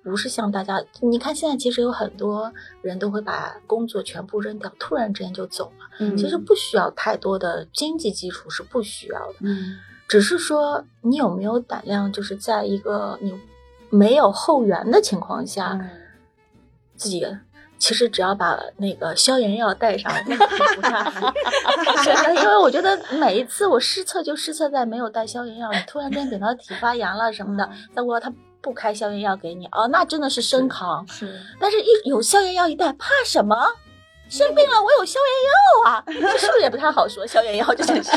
[0.01, 5.85] 不是像大家，你看现在其实有很多人都会把工作全部扔掉，突然之间就走了。
[5.99, 9.75] 嗯其实不需要太多的经济基础是不需要的，嗯
[10.07, 13.31] 只是说你有没有胆量，就是在一个你
[13.89, 15.89] 没有后援的情况下，嗯
[16.95, 17.23] 自己
[17.77, 20.37] 其实只要把那个消炎药带上， 因
[22.45, 28.29] 为我觉得每一次我失策就失策在没有带消炎药，你突然间等到体发炎了什么的，再过他
[28.61, 31.07] 不开消炎药给你，哦，那真的是生扛。
[31.07, 33.55] 是但是一有消炎药一带，怕什么？
[34.29, 37.25] 生病了，我有消炎药啊，这是不是也不太好说？
[37.25, 38.11] 消炎药这件事，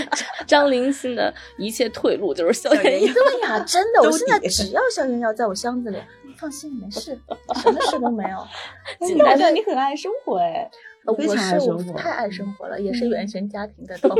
[0.46, 3.12] 张灵心的一切退路就是消炎药。
[3.14, 5.98] 对呀，真的，我现在只要消炎药在我箱子里，
[6.36, 7.18] 放心，没事，
[7.62, 8.38] 什么事都没有。
[9.00, 10.70] 我觉得，你很爱生活哎，
[11.06, 14.14] 我非常爱生活太爱生活了，也是原生家庭的 痛。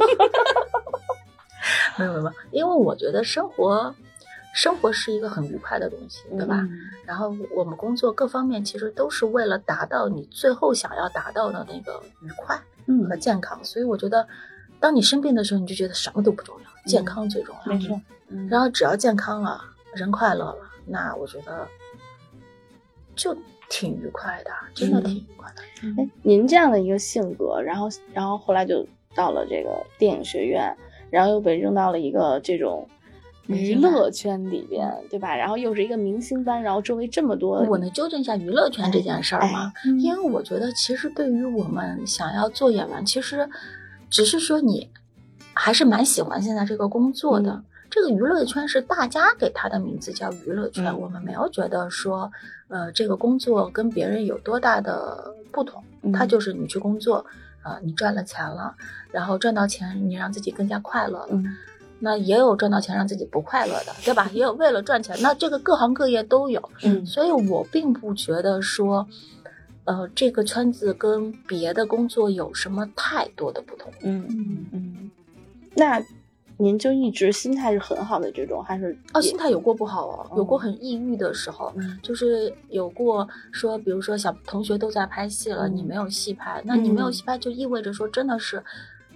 [1.98, 3.94] 没有没有，因为我觉得生活，
[4.55, 6.67] 生活是一个很愉快的东西，对吧？
[7.05, 12.61] 然后我们工作各方面其实都是为了达到你最后想要达到的那个愉快
[13.09, 14.27] 和健康，所以我觉得，
[14.79, 17.73] 当你生病的时候，你就觉得什么都不重要，健康最重要。
[17.73, 18.01] 没错。
[18.51, 19.61] 然后只要健康了，
[19.95, 21.67] 人快乐了，那我觉得
[23.15, 23.37] 就
[23.71, 25.62] 挺愉快的，真的挺愉快的。
[26.03, 30.77] 哎，您这样的一个性格，然后然后后来就到了这个电影学院。
[31.11, 32.88] 然后又被扔到了一个这种
[33.46, 35.35] 娱乐圈里边，对吧？
[35.35, 39.72] 然后又是一个明星班，然后周围这么多，我能纠正一下娱乐圈这件事儿吗？
[40.00, 43.48] 因为我觉得，其实对于我们想要做演员，其实
[44.09, 44.88] 只是说你
[45.52, 47.62] 还是蛮喜欢现在这个工作的。
[47.90, 52.31] 这个娱乐圈是大家给他的名字叫娱乐圈，我们没有觉得说，
[52.68, 57.26] 呃，这个工作跟别人有多大的不同，他就是你去工作。
[57.62, 58.74] 啊，你赚了钱了，
[59.12, 61.28] 然后赚到钱，你让自己更加快乐了。
[61.31, 61.46] 嗯，
[62.03, 64.29] 那也有赚到钱让自己不快乐的，对吧？
[64.35, 66.61] 也有为了赚钱，那这个各行各业都有。
[66.83, 69.07] 嗯，所以我并不觉得说，
[69.85, 73.91] 呃，这个圈子跟别的工作有什么太多的不同。
[74.03, 75.11] 嗯嗯嗯，
[75.75, 76.05] 那。
[76.59, 88.62] 您就一直心态是很好的这种，还是哦，心态有过不好哦，有过很抑郁的时候，就是有过说，比如说小同学都在拍戏了，你没有戏拍，那你没有戏拍就意味着说真的是，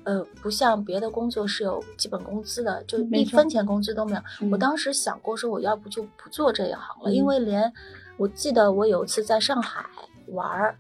[0.07, 4.49] 呃，不像别的工作是有基本工资的，就一分钱工资都没有。
[4.51, 7.73] 我当时想过说，我要不就不做这一行了，因为连
[8.17, 9.85] 我记得我有一次在上海
[10.29, 10.79] 玩儿。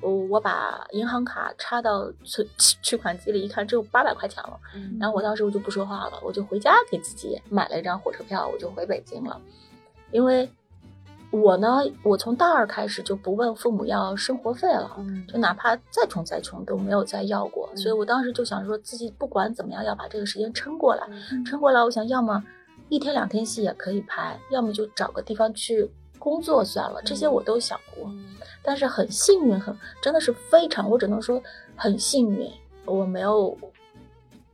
[0.00, 4.58] 我我把银行卡插到存 取款机里，一看只有八百块钱了，
[5.00, 9.40] 然后我当时我就不说话了，我就回家给自己买了一张火车票，我就回北京了。
[10.10, 10.50] 因为
[11.34, 14.88] 我呢，我从大二开始就不问父母要生活费了，
[15.26, 21.04] 就哪怕再穷再穷都没有再要过，所以我当时就想说自己不管怎么样要把这个时间撑过来，
[21.44, 22.40] 撑过来，我想要么
[22.88, 28.08] 一天两天戏也可以拍，要么就找个地方去工作算了，这些我都想过。
[28.62, 31.42] 但是很幸运，很真的是非常，我只能说
[31.74, 32.48] 很幸运，
[32.84, 33.58] 我没有，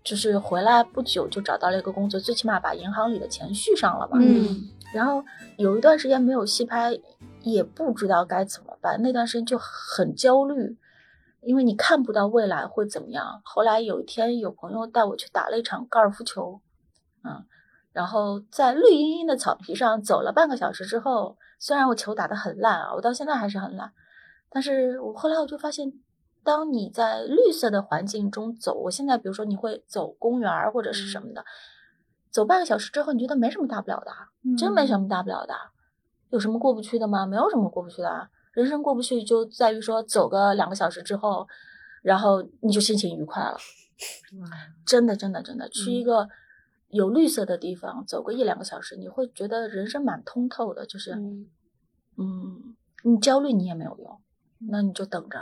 [0.02, 4.16] 就是回来不久就找到了一个工作，最起码把银行里的钱续上了嘛。
[4.18, 4.70] 嗯。
[4.94, 5.24] 然后
[5.56, 6.98] 有一段时间没有戏拍，
[7.42, 10.76] 也不知道该怎么办，那段时间就很焦虑，
[11.40, 13.40] 因为你看不到未来会怎么样。
[13.44, 16.60] 后来有一天有朋友带我去打了一场高尔夫球，
[17.24, 17.44] 嗯，
[17.92, 21.36] 然后在绿茵茵的草皮上走了半个小时之后。
[21.62, 23.92] 虽然我球打得很烂啊，我到现在还是很烂，
[24.48, 25.92] 但是我后来我就发现，
[26.42, 31.44] 当你在绿色的环境中走，我现在比如说你会走公园或者是什么的，
[32.30, 35.54] 走半个小时之后，你觉得没什么大不了的，真没什么大不了的，
[36.30, 37.26] 有什么过不去的吗？
[37.26, 41.46] 没有什么过不去的，人生过不去就在于说走个两个小时之后，
[42.02, 43.56] 然后你就心情愉快了，
[44.86, 46.28] 真的真的真的去一个。
[46.92, 50.84] 有绿色的地方，走个一两个小时，你会觉得人生蛮通透的。
[50.84, 51.12] 就是，
[52.18, 54.20] 嗯，你焦虑你也没有用，
[54.68, 55.38] 那你就等着，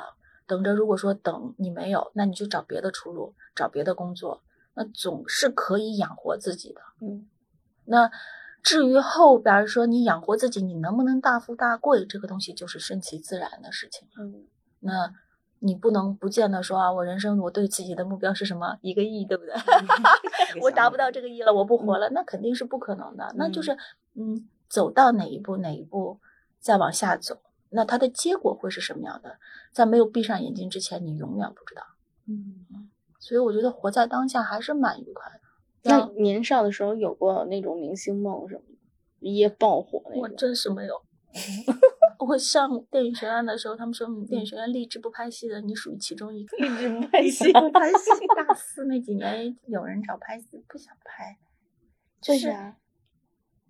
[0.47, 0.75] 等着。
[0.75, 4.43] 如果说等你没有，那你就找别的出路，找别的工作，
[4.79, 6.81] 那总是可以养活自己的。
[7.01, 7.27] 嗯，
[7.85, 8.09] 那
[8.63, 14.07] 至于后边说你养活自己，你能不能大富大贵，这个东西就是顺其自然的事情。
[14.19, 14.47] 嗯，
[14.81, 15.13] 那。
[15.61, 18.79] 你不能不见得说啊，我人生我对自己的目标是什么？
[18.81, 19.53] 一个亿，对不对？
[20.63, 23.35] 我达不到这个亿了，我不活了，那肯定是不可能的。
[23.35, 23.77] 那就是，
[24.15, 26.21] 嗯，走到哪一步哪一步，
[26.61, 29.41] 再往下走，那它的结果会是什么样的？
[29.73, 31.83] 在没有闭上眼睛之前，你永远不知道。
[32.29, 32.88] 嗯，
[33.29, 35.41] 所以我觉得活在当下还是蛮愉快的。
[35.83, 38.79] 那年少的时候有过那种明星梦什么的，
[39.21, 40.23] 一夜爆火那种？
[40.23, 40.95] 我真是没有。
[42.27, 46.57] 我上电影学院的时候，他们说电影学院励志不拍戏的，你属于其中一个。
[46.57, 48.11] 励志不拍戏，不拍 戏。
[48.35, 51.37] 大四那几年，有人找拍戏，不想拍。
[52.23, 52.49] 就是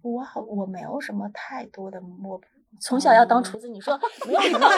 [0.03, 2.41] 我好，我没有什么太多的我
[2.81, 4.69] 从小要当厨子，你说没有什么，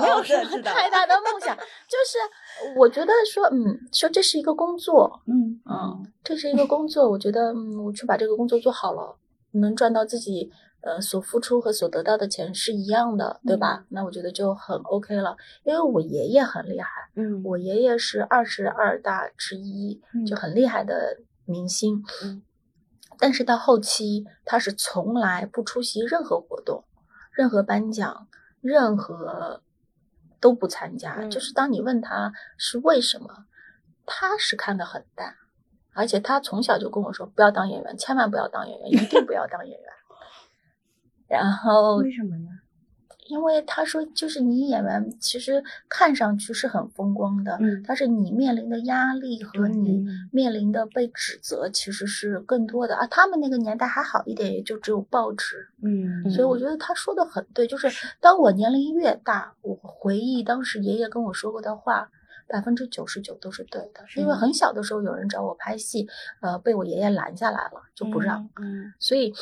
[0.00, 1.56] 没有什么太大的梦想。
[1.56, 7.08] 就是我觉得说，嗯，说这是一个工作，嗯嗯，这是一个工作。
[7.10, 9.16] 我觉得，嗯，我去把这个工作做好了，
[9.52, 10.50] 能赚到自己。
[10.86, 13.86] 呃，所付出和所得到的钱是一样的，对吧？
[13.88, 15.34] 那我觉得就很 OK 了。
[15.62, 22.42] 因为我爷爷很厉害，嗯，我爷爷是二十二大之一，就很厉害的明星，嗯。
[23.18, 26.84] 但是到后期，他是从来不出席任何活动、
[27.34, 28.28] 任何颁奖、
[28.60, 29.60] 任何
[30.40, 31.24] 都不参加。
[31.28, 33.46] 就是当你问他是为什么，
[34.06, 35.34] 他是看得很淡，
[35.92, 39.90] 而且他从小就跟我说：“不要当演员，千万不要当演员，一定不要当演员。
[41.28, 42.48] ”然后为什么呢？
[43.24, 53.06] 因为他说，就是你演员其实看上去是很风光的，嗯但是你面临的压力和你嗯面临的被指责其实是更多的啊。
[53.06, 57.66] 他们那个年代还好一点，也就只有报纸，嗯所以我觉得他说的很对。
[57.66, 57.88] 就是
[58.20, 62.10] 当我年龄越大，我回忆当时爷爷跟我说过的话。
[62.46, 66.06] 百分之九十九都是对的，因为很小的时候有人找我拍戏，
[66.40, 68.46] 呃，被我爷爷拦下来了，就不让。
[68.60, 69.32] 嗯所以，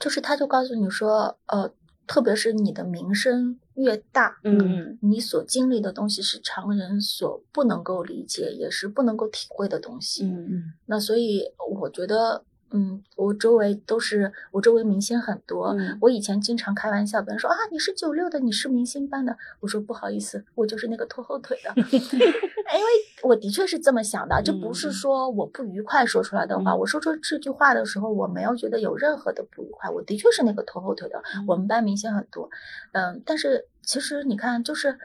[0.00, 1.72] 就是他就告诉你说，呃，
[2.06, 10.24] 特别是你的名声越大，嗯你所经历的东西是常人所不能够理解，也是不能够体会的东西。
[10.24, 11.42] 嗯那所以
[11.80, 15.68] 我觉得，嗯，我周围都是我周围明星很多。
[15.78, 19.36] 嗯我以前经常开玩笑，别人说啊，你是九六的，你是明星班的。
[19.60, 22.90] 我说不好意思，我就是那个拖后腿的， 因为
[23.22, 26.72] 我的确是这么想的，这不是说我不愉快说出来的话。
[26.72, 31.22] 嗯我说出这句话的时候，我没有觉得有任何的不愉快，我的确是那个拖后腿的。
[31.46, 32.50] 我们班明星很多，
[32.92, 34.98] 嗯，但是其实你看，就是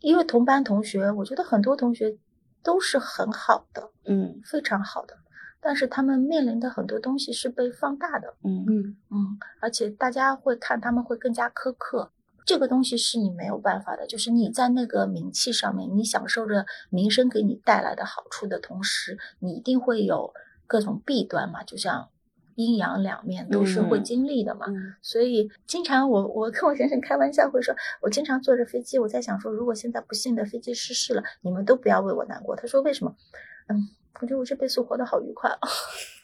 [0.00, 2.16] 因为同班同学，我觉得很多同学
[2.64, 5.16] 都是很好的，嗯非常好的，
[5.66, 12.12] 但是他们面临的很多东西是被放大的，嗯嗯嗯，而且大家会看他们会更加苛刻。
[12.44, 20.32] 这个东西是你没有办法的，就是你在那个名气上面，你享受着名声给你带来的好处的同时，你一定会有
[20.68, 22.08] 各种弊端嘛，就像
[22.54, 24.66] 阴阳两面都是会嗯经历的嘛。
[24.68, 32.54] 嗯所以经常我我跟我先生开玩笑会说，我经常坐着飞机，我在想说，如果现在不幸的飞机失事了，你们都不要为我难过。
[32.54, 33.16] 他说为什么？
[33.66, 33.88] 嗯，
[34.20, 35.68] 我觉得我这辈子活得好愉快啊。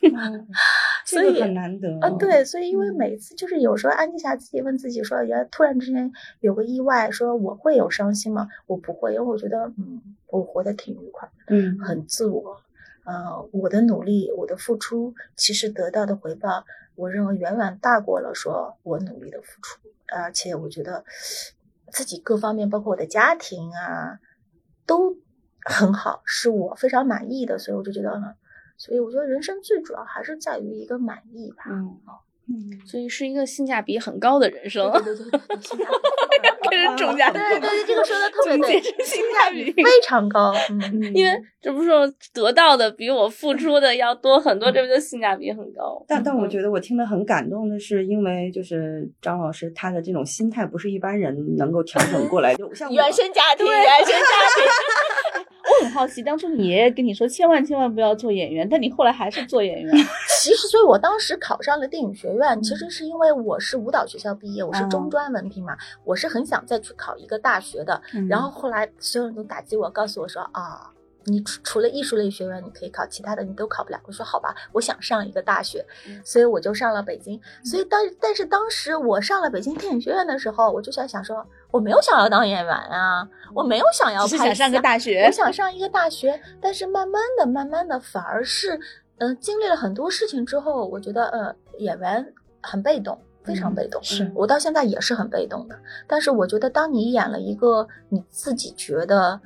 [0.03, 0.47] 嗯
[1.05, 8.49] 所以这个很难得啊，对，所以因为嗯每次就是有时候安静霞自己问自己说，原来突然之间有个意外，说我会有伤心吗？
[8.67, 12.61] 我不会，因为我觉得嗯，我活得挺愉快，嗯很自我。
[13.05, 16.65] 呃，我的努力，我的付出，其实得到的回报，
[16.95, 19.81] 我认为远远大过了说我努力的付出，
[20.15, 21.05] 而且我觉得
[21.91, 24.21] 自己各方面，包括我的家庭啊，
[24.87, 25.17] 都
[25.65, 28.35] 很好，是我非常满意的，所以我就觉得，嗯，
[28.77, 31.65] 所以我觉得人生最主要还是在于一个满意吧。
[31.69, 31.99] 嗯，
[32.49, 34.91] 嗯所以是一个性价比很高的人生。
[34.93, 40.53] 对对对对对，性价比跟 人种下对对对，这个说的特别对，性价比非常高。
[40.71, 46.05] 嗯，因为这不是说得到的比我付出的要多很多，这不就性价比很高？
[46.09, 54.65] 但但我觉得我听得很感动的是，因为就是张老师他的这种心态不是一般人能够调整过来，就像原生家庭，对原生家庭。
[55.83, 59.93] 我很好奇，当初你爷爷跟你说千万千万不要做演员，但你后来还是做演员。
[60.41, 68.01] 其实，所以我当时考上了电影学院，其实是因为我是舞蹈学校毕业，我是中专文凭嘛，我是很想再去考一个大学的。
[68.29, 70.91] 然后后来所有人都打击我，告诉我说啊。
[71.25, 74.01] 你除除了艺术类学院，你可以考，其他的你都考不了。
[74.07, 75.85] 我说好吧，我想上一个大学，
[76.25, 77.41] 所以我就上了北京。
[77.65, 88.79] 所以当但是当时我上了北京电影学院的时候，我就想想说，我没有想要当演员啊，我没有想要拍是想上个大学我想上一个大学，但是慢慢的、慢慢的，反而是，
[89.19, 94.03] 嗯、经历了很多事情之后，我觉得，呃，演员很被动，非常被动。
[94.03, 95.79] 是我到现在也是很被动的。
[96.07, 99.41] 但是我觉得，当你演了一个你自己觉得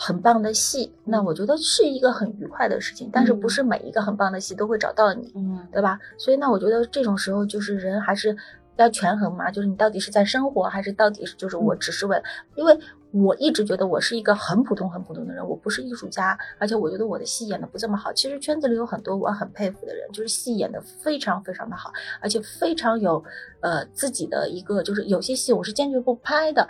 [0.00, 3.10] 很棒的戏，那我觉得是一个很愉快的事情。
[3.12, 5.98] 但是不是每一个很棒的戏都会找到你，嗯对吧？
[6.16, 8.36] 所以那，我觉得这种时候就是人还是
[8.76, 12.22] 要权衡嘛，就是你到底是在生活，还是到底是就是我只是为了，
[12.54, 12.78] 因为
[13.10, 18.12] 我一直觉得我是一个很普通很普通的人，我不是艺术家，而且我觉得我的戏演的不这么好。
[18.12, 21.90] 其实圈子里有很多我很佩服的人，就是戏演的非常非常的好，
[22.20, 23.24] 而且非常有
[23.62, 26.68] 呃自己的一个，就是有些戏我是坚决不拍的。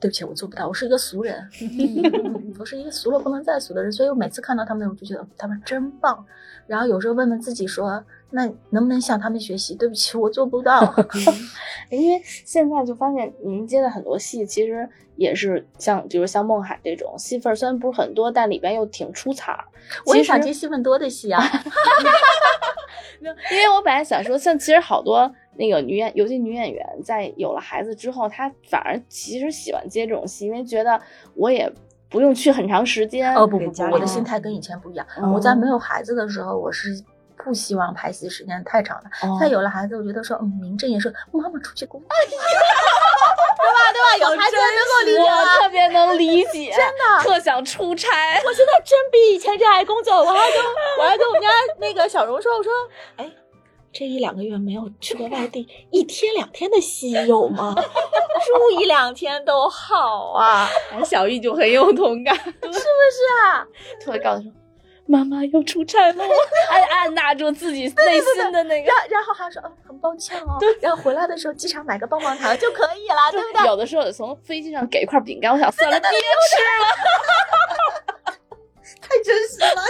[0.00, 1.46] 对不起，我做不到，我是一个俗人，
[2.58, 6.24] 我是一个俗了不能再俗的人，所以我每次看到他们，我就觉得他们真棒。
[6.66, 9.74] 然后有时候问问自己说，那能不能向他们学习？
[9.74, 10.94] 对不起，我做不到。
[11.90, 19.64] 因为现在就发现您接的很多戏，其实也是像，比如像孟海这种戏份，虽然不是很多，但里边又挺出彩儿。
[20.06, 21.42] 我也想接戏份多的戏啊。
[23.20, 25.30] 因为我本来想说，像其实好多
[25.60, 30.98] 那个女演，尤其女演员，在有了孩子之后，她反而其实喜欢接这种戏，因为觉得
[31.34, 31.70] 我也
[32.08, 33.34] 不用去很长时间。
[33.36, 35.06] 哦不不不，给家我的心态跟以前不一样。
[35.20, 36.88] 哦我在没有孩子的时候，我是
[37.36, 39.10] 不希望拍戏时间太长的。
[39.28, 42.36] 哦在有了孩子，我觉得说，嗯，名正言顺，妈妈出去工作， 对
[43.68, 43.92] 吧？
[43.92, 44.32] 对吧？
[44.32, 45.62] 有孩子能够理解我？
[45.62, 48.08] 特别能理解， 真的特想出差。
[48.44, 50.56] 我现在真比以前热爱工作，我还跟
[50.98, 51.48] 我还跟我们家
[51.78, 52.72] 那个小荣说，我说，
[53.16, 53.30] 哎，
[53.92, 57.74] 这一两个月没有去过外地，一天两天的戏有吗？
[57.76, 62.34] 住一两天都好啊，然后小玉就很有同感。
[62.38, 62.78] 是不是
[63.44, 63.66] 啊？
[64.02, 64.52] 突然告诉说，
[65.06, 66.24] 妈妈要出差了，
[66.70, 73.66] 按按捺住自己内心的那个，然然后还说，嗯，很抱歉哦，然后回来的时候机场买个棒棒糖就可以了，对不对？
[73.66, 76.20] 有的时候从飞机上给一块饼干，我想算了，别吃了，
[79.00, 79.82] 太真实了。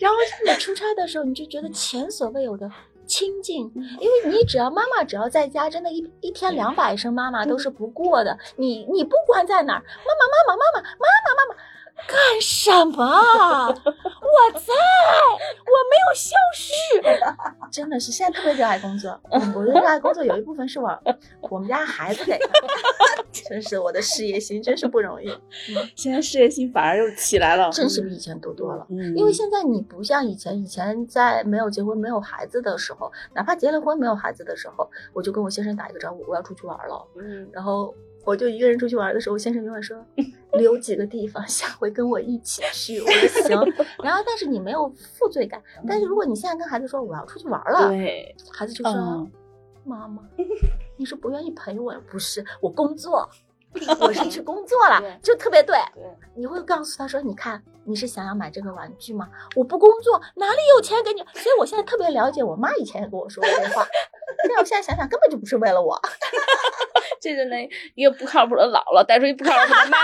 [0.00, 2.68] 然后你出差的时候，你就觉得前所未有的。
[3.08, 8.38] 亲近，因为你只要妈妈只要在家，真的，一一天两百声妈妈都是不过的。
[8.56, 11.60] 你你不管在哪儿，妈妈妈妈妈妈妈妈妈妈。
[12.06, 13.04] 干什么？
[13.04, 13.72] 我
[14.54, 14.72] 在，
[15.66, 16.72] 我没有消失。
[17.70, 19.18] 真的是，现在特别热爱工作。
[19.54, 20.88] 我的热爱工作有一部分是我
[21.50, 22.48] 我们家孩子给的。
[23.48, 25.30] 真是我的事业心真是不容易。
[25.94, 28.86] 现在事业心反而又起来了，真是比以前多多了。
[28.90, 37.06] 嗯，因为现在你不像以前，以前在没有结婚、没有孩子的时候，哪怕结了婚没有孩子的时候，我就跟我先生打一个招呼，我要出去玩了。
[37.16, 37.94] 嗯，然后。
[38.24, 40.04] 我就一个人出去玩的时候，先生永远说
[40.58, 43.00] 留几个地方， 下回跟我一起去。
[43.00, 43.74] 我说行。
[44.04, 45.62] 然后，但是你没有负罪感。
[45.86, 49.26] 但是如果你现在跟孩子说我要出去玩了，对，孩子就说
[49.84, 50.22] 妈妈，
[50.96, 51.94] 你是不愿意陪我？
[52.10, 53.28] 不是，我工作，
[54.00, 55.76] 我是去工作了，就特别对。
[56.34, 59.28] 你会告诉他说，你看你是想要买这个玩具吗？
[59.56, 61.20] 我不工作哪里有钱给你？
[61.34, 63.86] 所以我现在特别了解我妈以前也跟我说过这话。
[64.48, 66.00] 但我现在想想，根本就不是为了我。
[67.20, 69.98] 这就那一个不靠谱的姥姥带出一不靠谱的妈，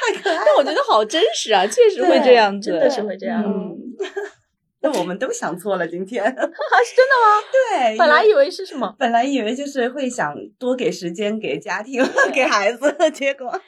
[0.00, 0.42] 太可爱。
[0.44, 3.42] 但我觉得好真实啊，确实会这样，真的是会这样。
[4.80, 7.42] 那我们都想错了，今天 是真的吗？
[7.50, 8.94] 对，本来以为是什么？
[8.98, 13.58] 本来以为就是会想多给时间给家庭、给孩子，结果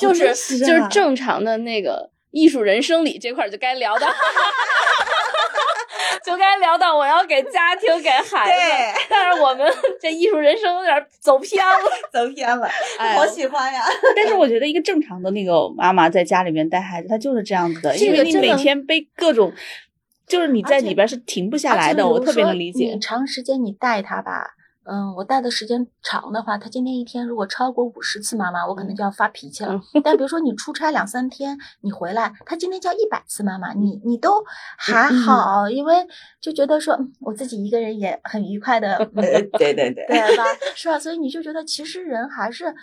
[0.00, 4.06] 就是就是正常的那个艺术人生里这块就该聊的。
[6.28, 9.66] 就该聊到我要给家庭给孩子，但是我们
[10.00, 11.74] 这艺术人生有点走偏了，
[12.12, 12.68] 走偏了，
[13.14, 13.82] 好喜欢呀！
[14.14, 19.50] 但是我觉得一个正常的那个妈妈在家里面带孩子，她就是这样子的，因为你每天背各种，
[20.26, 22.92] 就是你在里边是停不下来的，我特别能理解。
[22.92, 24.50] 你长时间你带他吧。
[24.90, 29.78] 嗯，我带的时间长的话，他今天一天如果超过五十次妈妈，我可能就要发脾气了。
[30.02, 34.42] 但比如 说你出差两三天，你回来，他今天叫一百次妈妈，你你都
[34.78, 35.94] 还好，因为
[36.40, 38.96] 就觉得说我自己一个人也很愉快的，
[39.58, 40.44] 对对对，对吧？
[40.74, 40.98] 是吧？
[40.98, 42.74] 所以你就觉得其实人还是。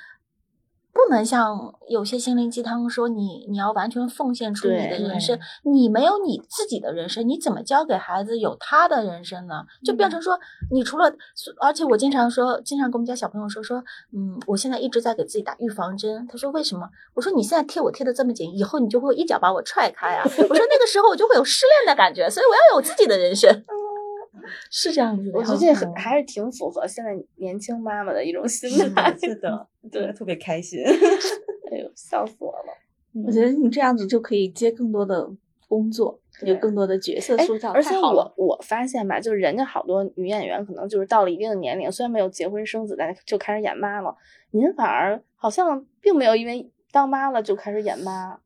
[0.96, 9.66] 不能像有些心灵鸡汤说你你要完全奉献出你的人生，你没有你自己的人生，你怎么教给孩子有他的人生呢？
[9.84, 10.40] 就变成说
[10.72, 11.14] 你除了，
[11.60, 13.84] 而且我经常说，经常跟我们家小朋友说说，
[14.14, 16.26] 嗯，我现在一直在给自己打预防针。
[16.32, 16.90] 他说为什么？
[17.14, 20.24] 我说你现在贴我贴的这么紧，以后你就会一脚把我踹开啊！
[20.50, 23.52] 我说那个时候我就会有失恋的感觉，所以我要有自己的人生。
[24.72, 29.16] 是这样子的，我觉得这很还是挺符合现在年轻妈妈的一种心态。
[29.20, 30.80] 是的， 对，特别开心。
[31.72, 33.26] 哎呦，笑死我了！
[33.26, 35.30] 我觉得你这样子就可以接更多的
[35.68, 37.72] 工作，有更多的角色塑造。
[37.72, 44.16] 而且我我发现吧，就是人家好多女演员可能就是到了一定的年龄，虽然没有结婚生子，但就开始演妈了。
[44.52, 48.40] 您反而好像并没有因为当妈了就开始演妈。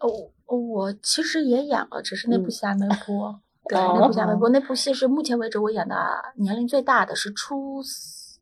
[0.00, 3.40] 哦，我其实也演了，只是那部戏还没播。
[3.68, 5.94] 对，那部戏没播那部戏是目前为止我演的
[6.36, 7.82] 年龄最大的，是初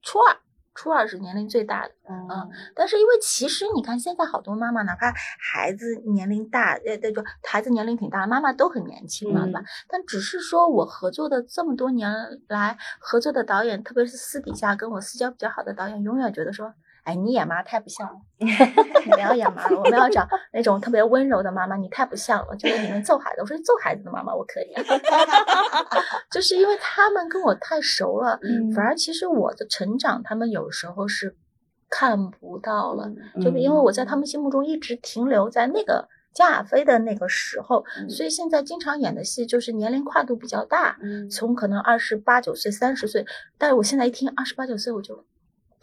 [0.02, 0.36] 初二，
[0.74, 1.94] 初二是年龄最大的。
[2.08, 9.62] 嗯，但是因为其实你看现在好多妈妈，哪怕孩子年龄大，呃，对，就孩子年龄挺大，妈妈都很年轻嘛，对吧？
[9.88, 12.12] 但只是说我合作的这么多年
[12.48, 16.74] 来，合作的导演，特别是私底下跟我私交比较好的导演，永远觉得说。
[17.04, 19.78] 哎，你演妈太不像了， 你不要演妈了。
[19.78, 23.42] 我们要找那种特别温柔的妈妈，你太不像了，就是你能揍孩子。
[23.42, 24.72] 我说揍孩子的妈妈我可以，
[26.32, 28.38] 就是因为他们跟我太熟了，
[28.74, 31.36] 反而其实我的成长他们有时候是
[31.90, 40.96] 看不到了，就是因为我在他们心目中一直停留在那个加亚飞的那个时候，所以现在经常演的戏就是年龄跨度比较大，
[41.30, 43.26] 从可能二十八九岁、三十岁，
[43.58, 45.22] 但是我现在一听二十八九岁，我就。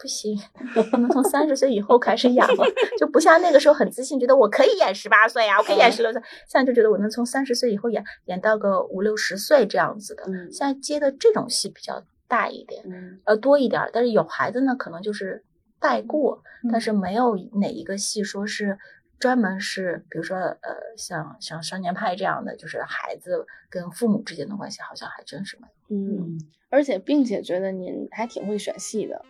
[0.02, 0.36] 不行，
[0.92, 2.64] 我能从三十岁以后开始演了，
[2.98, 6.20] 就不像那个时候很自信，觉得我可以演十八岁啊，我可以演十六岁。
[6.48, 10.24] 现在就觉得我能从三十岁以后演演到个五六十岁这样子的。
[10.50, 12.82] 现在接的这种戏比较大一点，
[13.24, 13.88] 呃多一点。
[13.92, 15.44] 但是有孩子呢，可能就是
[15.78, 16.42] 带过，
[16.72, 18.76] 但是没有哪一个戏说是
[19.20, 25.96] 专门是，比如说呃像像少年派这样的，就是孩子跟父母之间的关系，好像还真是没有。
[25.96, 26.40] 嗯，
[26.70, 29.24] 而且并且觉得您还挺会选戏的。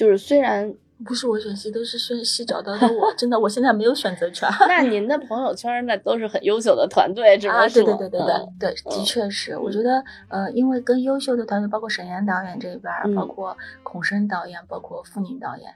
[0.00, 0.72] 就是虽然
[1.04, 3.12] 不是我选戏，都是选戏找到的我。
[3.18, 4.48] 真的，我现在没有选择权。
[4.66, 7.68] 那您的朋友圈那都是很优秀的团队，是吗？
[7.68, 9.58] 对对对对对对，的确是。
[9.58, 15.70] 我觉得，呃，因为跟优秀的团队，包括沈岩导演这边，包括孔笙导演，包括傅宁导演，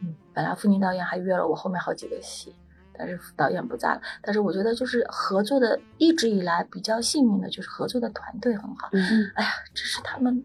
[0.00, 2.54] 嗯，本来傅宁导演还约了我后面好几个戏。
[2.96, 4.00] 但是导演不在了。
[4.22, 8.90] 但是我觉得就是合作的一直以来比较幸运的就是合作的团队很好。
[8.92, 9.02] 嗯
[9.34, 10.44] 哎呀，只是他们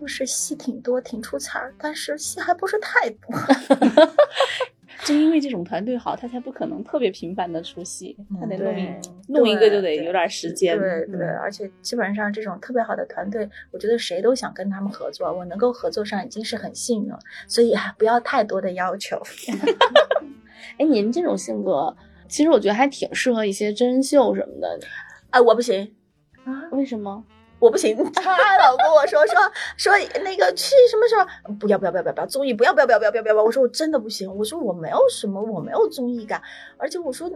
[0.00, 3.28] 都是戏挺多，挺出彩儿，但是戏还不是太多。
[5.04, 10.78] 正因为这种团队好，他才不可能特别频繁的出戏，他得弄弄一个就得有点时间。
[10.78, 15.32] 对对，嗯而且基本上这种特别好的团队，我觉得谁都想跟他们合作。
[15.32, 19.20] 我能够合作上已经是很幸运了，所以啊，不要太多的要求。
[20.78, 21.94] 哎，您这种性格，
[22.28, 24.78] 其实我觉得还挺适合一些真人秀什么的。
[25.30, 25.94] 哎，我不行
[26.44, 27.24] 啊，为什么？
[27.60, 27.96] 我不行。
[28.14, 29.34] 他老跟我说说
[29.76, 29.92] 说
[30.24, 31.14] 那个去什么什
[31.48, 33.44] 么，不要不要不要不要不要综艺，不要不要不要不要不要不要。
[33.44, 36.42] 我说我真的不行，我说我没有什么，我没有综艺感，
[36.76, 37.30] 而且我说。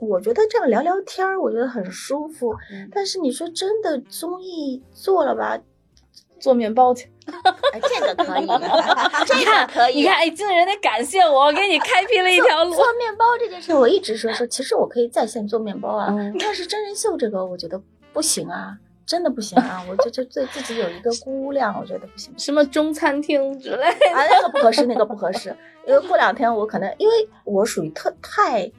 [0.00, 2.54] 我觉得这样聊聊天儿，我觉得很舒服。
[2.70, 5.58] 嗯但是你说真的，综艺做了吧？
[6.38, 7.10] 做面包去。
[7.74, 8.46] 哎，这个可以，
[9.26, 9.96] 这个可以。
[9.96, 12.76] 你看，哎，经纪人得感谢我，我给你开辟了一条路。
[12.76, 17.82] 做面包这件事，我一直说说，其实我可以在线做面包啊，嗯但是真人秀这个，我觉得
[18.12, 18.78] 不行啊，
[19.08, 22.30] 真的不行啊，我就就对自己有一个估量，我觉得不行。
[22.36, 24.14] 什么中餐厅之类的。
[24.14, 25.56] 啊，那个不合适，那个不合适，
[25.86, 28.70] 因为过两天我可能，因为我属于特太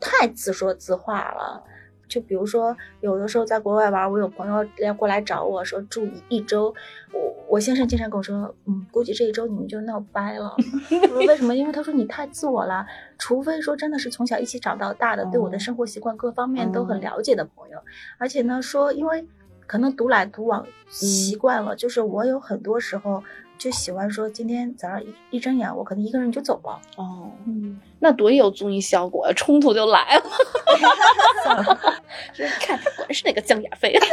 [0.00, 1.62] 太自说自话了。
[2.06, 6.72] 就比如说，有的时候在国外玩，我有朋友要过来找我说住一周，
[7.12, 10.54] 我我先生经常跟我说，嗯，估计这一周你们就闹掰了。
[11.02, 11.56] 我说为什么？
[11.56, 12.86] 因为他说你太自我了，
[13.18, 17.78] 除非说真的是从小一起长到大的，对我的生活习惯各方面都很了解的朋友，
[18.18, 19.26] 而且呢说，因为
[19.66, 23.22] 可能独来独往习惯了，就是我有很多时候
[23.56, 26.80] 就喜欢说，今天早上一一睁眼，我可能一个人就走了。
[26.96, 30.24] 哦，嗯，那多有综艺效果啊，冲突就来了。
[32.32, 33.98] 说看，果然是那个江亚飞。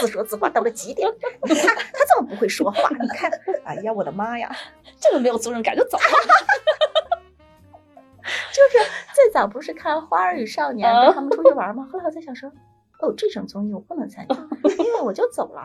[0.00, 1.08] 自说自话到了极点，
[1.42, 3.30] 他他这么不会说话，你看，
[3.64, 4.50] 哎呀，我的妈呀！
[5.00, 6.04] 这么没有责任感就走了。
[8.52, 8.78] 就是
[9.14, 11.88] 最早不是看《花儿与少年》啊跟他们出去玩吗？
[11.92, 12.50] 后来我在想说，
[13.02, 14.34] 哦，这种综艺我不能参加，
[14.78, 15.62] 因为我就走了，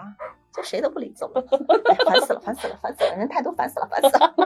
[0.53, 1.45] 就谁都不理走了，
[1.85, 4.33] 哎烦死了，烦死了，烦死了，人太多，烦死了，烦死了。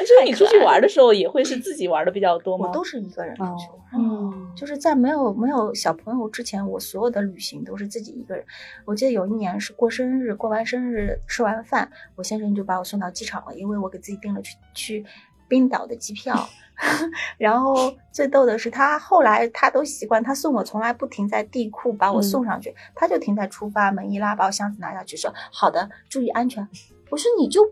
[0.00, 2.66] 就是你出去玩的时候，也会是自己玩的比较多吗？
[2.68, 3.80] 我都是一个人出去玩。
[3.94, 8.44] 嗯，就是在没有没有小朋友之前，我所有的旅行都是自己一个人。
[8.84, 15.04] 我记得有一年是过生日，过完生日吃完饭，我先生就把我送到机场了，因为我给自己订了去去
[15.50, 16.48] 冰岛的机票。
[17.36, 26.66] 然后最逗的是，他后来他都习惯，他送我从来不停在地库把我送上去，他就停在出发门一拉，把我箱子拿下去，说好的，注意安全。
[27.10, 27.70] 我说你就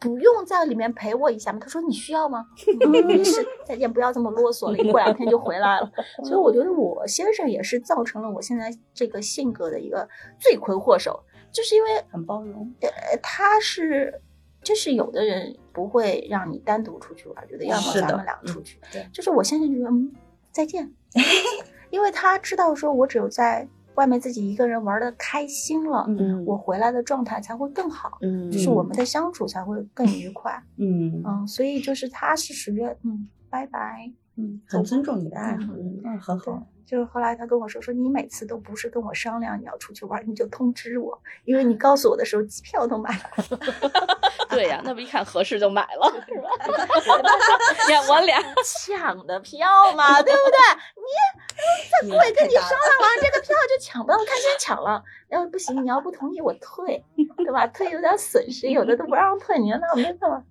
[0.00, 1.60] 不用在里面陪我一下吗？
[1.62, 2.44] 他说你需要吗？
[2.84, 5.88] 嗯，是，再见，不要这么啰嗦了，一过两天就回来了。
[6.24, 10.08] 所以我觉得我先生也是造成了我现在这个性格的一个
[10.40, 11.22] 罪魁祸首，
[11.52, 12.74] 就是因为很包容。
[12.80, 14.20] 呃，他是，
[14.64, 19.06] 就是有的人不会让你单独出去玩，觉得要么咱们俩出去，对。
[19.12, 20.12] 就是我先生觉得嗯
[20.50, 20.92] 再见，
[21.90, 31.22] 因为他知道说我只有在外面自己一个人玩的开心了，嗯我回来的状态才会更好，嗯就是我们的相处才会更愉 快，嗯。
[31.24, 43.58] 嗯，所以就是他是属于嗯拜拜，嗯，很尊重你的爱好，嗯嗯，很好。，就是后来他跟我说说，你每次都不是跟我商量你要出去玩，你就通知我，因为你告诉我的时候机票都买了。
[44.48, 46.48] 对呀，那不一看合适就买了，是吧？
[47.86, 50.56] 你看我俩，抢的票嘛，对不对？
[50.96, 55.04] 你 再不会跟你商量完，这个票就抢不到，我看先抢了。
[55.28, 57.04] 要是不行，你要不同意我退，
[57.36, 57.66] 对吧？
[57.66, 60.42] 退有点损失，有的都不让退，你说那我没办法。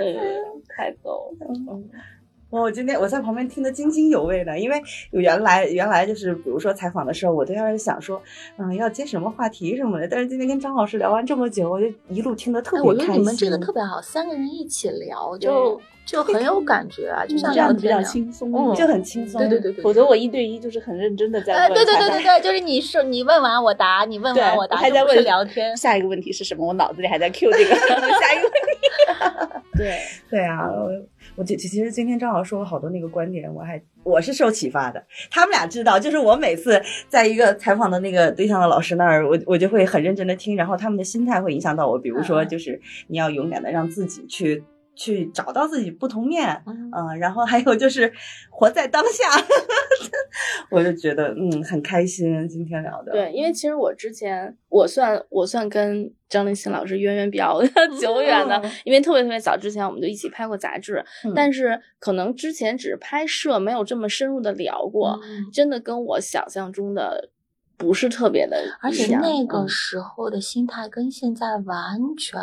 [0.00, 0.16] 嗯，
[0.74, 1.46] 太逗了。
[1.50, 1.90] 嗯
[2.62, 4.80] 我今天我在旁边听得津津有味的，因为
[5.10, 8.20] 原来原来就是比如说采访的时候，我都要是想说，
[8.58, 10.08] 嗯，要接什么话题什么的。
[10.08, 12.98] 但是今天跟张老师聊完这么久，我就一路听得特哎，别开心。
[12.98, 18.00] 我觉得你们这个特别好，三个人一起聊，就就很有感觉啊，就像这样子比较。
[18.02, 19.40] 轻松，嗯就很轻松。
[19.40, 25.76] 对对对对，否则我一对一就是很认真的在哎，问对对对对对，就是你说你问完我答，你问完我答，还在问聊天。
[25.76, 26.66] 下一个问题是什么？
[26.66, 29.54] 我脑子里还在 Q 这个 下一个问题。
[29.76, 29.98] 对，
[30.30, 30.68] 对啊，
[31.36, 35.04] 我我其其实今天张老师说了好多那个观点，我还我是受启发的。
[35.30, 41.98] 他们俩知道，就是我每次在一个采访的那个对象的老师那儿，我我就会很认真的听，然后他们的心态会影响到我。
[41.98, 44.62] 比如说，嗯就是你要勇敢的让自己去
[44.94, 46.90] 去找到自己不同面，嗯。
[46.92, 48.12] 嗯、然后还有就是
[48.50, 49.28] 活在当下，
[50.70, 53.12] 我就觉得嗯很开心，今天聊的。
[53.12, 57.60] 对，因为其实我之前我算我算跟张立新老师渊源比较
[58.00, 58.70] 久远的，嗯。
[58.84, 61.32] 因为特别特别早之前我们就一起拍过杂志，嗯。
[61.34, 65.50] 但是可能之前只是拍摄，没有这么深入的聊过，嗯。
[65.52, 67.30] 真的跟我想象中的
[67.76, 69.68] 不是特别的而且那个嗯。
[69.68, 72.40] 时候的心态跟现在完全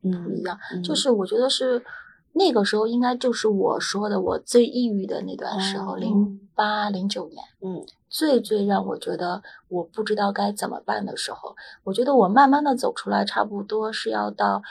[0.00, 0.82] 不一样，嗯。
[0.82, 1.82] 就是我觉得是
[2.32, 14.62] 那个时候应该就是我说的我最抑郁的那段时候，零八零九年，嗯，最最让我觉得我不知道该怎么办的时候，我觉得我慢慢的走出来，差不多是要到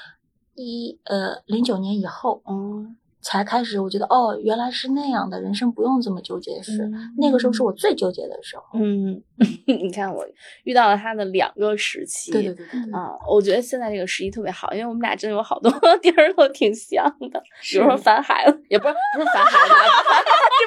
[0.56, 2.96] 一呃零九年以后，嗯。
[3.22, 6.62] 才开始，我觉得哦，原来是那样的，人生不用这么纠结。
[6.62, 8.64] 是那个时候是我最纠结的时候。
[8.74, 9.22] 嗯，
[9.68, 10.26] 你看我
[10.64, 12.32] 遇到了他的两个时期。
[12.32, 19.74] 对对对对啊，我觉得现在这个时期特别好，因为我们俩真的有好多地儿都挺像的，比如说烦孩子，也不是不是烦孩子，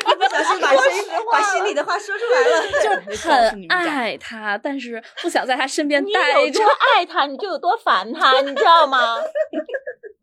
[0.08, 6.38] 这不小心把心把心里的话说出来了，就是很爱他，但是不想在他身边待着。
[6.40, 6.64] 你有多
[6.96, 9.16] 爱他，你就有多烦他，你知道吗？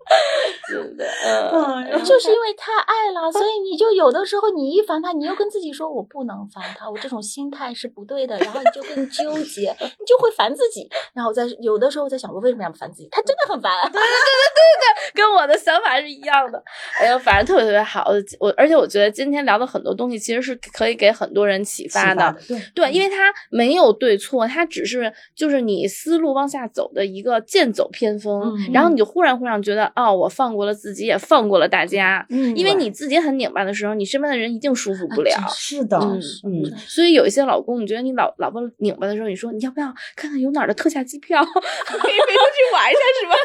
[0.67, 16.63] 是的，嗯，就是因为太爱了，所以你就有的时候你一烦他，你又跟自己说我不能烦他，我这种心态是不对的，然后你就更纠结， 你就会烦自己，然后在有的时候在想我为什么要烦自己，他真的很烦，对对对对对，跟我的想法是一样的，
[16.99, 29.91] 哎呀，反正特别特别好，我而且我觉得今天聊的很多东西其实是可以给很多人启发的，对对，因为他没有对错，他只是就是你思路往下走的一个剑走偏锋，然后你就忽然忽然觉得。
[29.99, 32.25] 哦，我放过了自己，也放过了大家。
[32.29, 35.31] 嗯，因为你自己很拧巴的时候，你身边的人一定舒服不了。
[35.49, 43.35] 是的，嗯，所以有一些老公，你觉得你老老婆拧巴的时候，你说你要不要看看有哪儿的特价机票， 可以飞出去玩一下，是吧？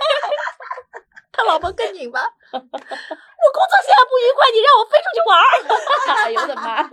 [1.37, 2.21] 他老婆更拧巴。
[2.53, 5.45] 我工作现在不愉快，你让我飞出去玩儿。
[6.25, 6.89] 哎呦我的妈呀，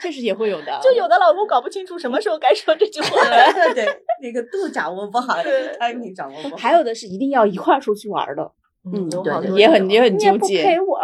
[0.00, 0.78] 确实也会有的。
[0.80, 3.08] 就有的老公搞不清楚什么时候该说这句话。
[3.74, 3.84] 对，
[4.22, 5.34] 那个度掌握不好
[5.80, 6.56] ，timing 掌握不好。
[6.56, 8.52] 还有的是一定要一块儿出去玩的。
[8.84, 10.64] 嗯，对，也很也很纠结。
[10.64, 10.98] 陪我，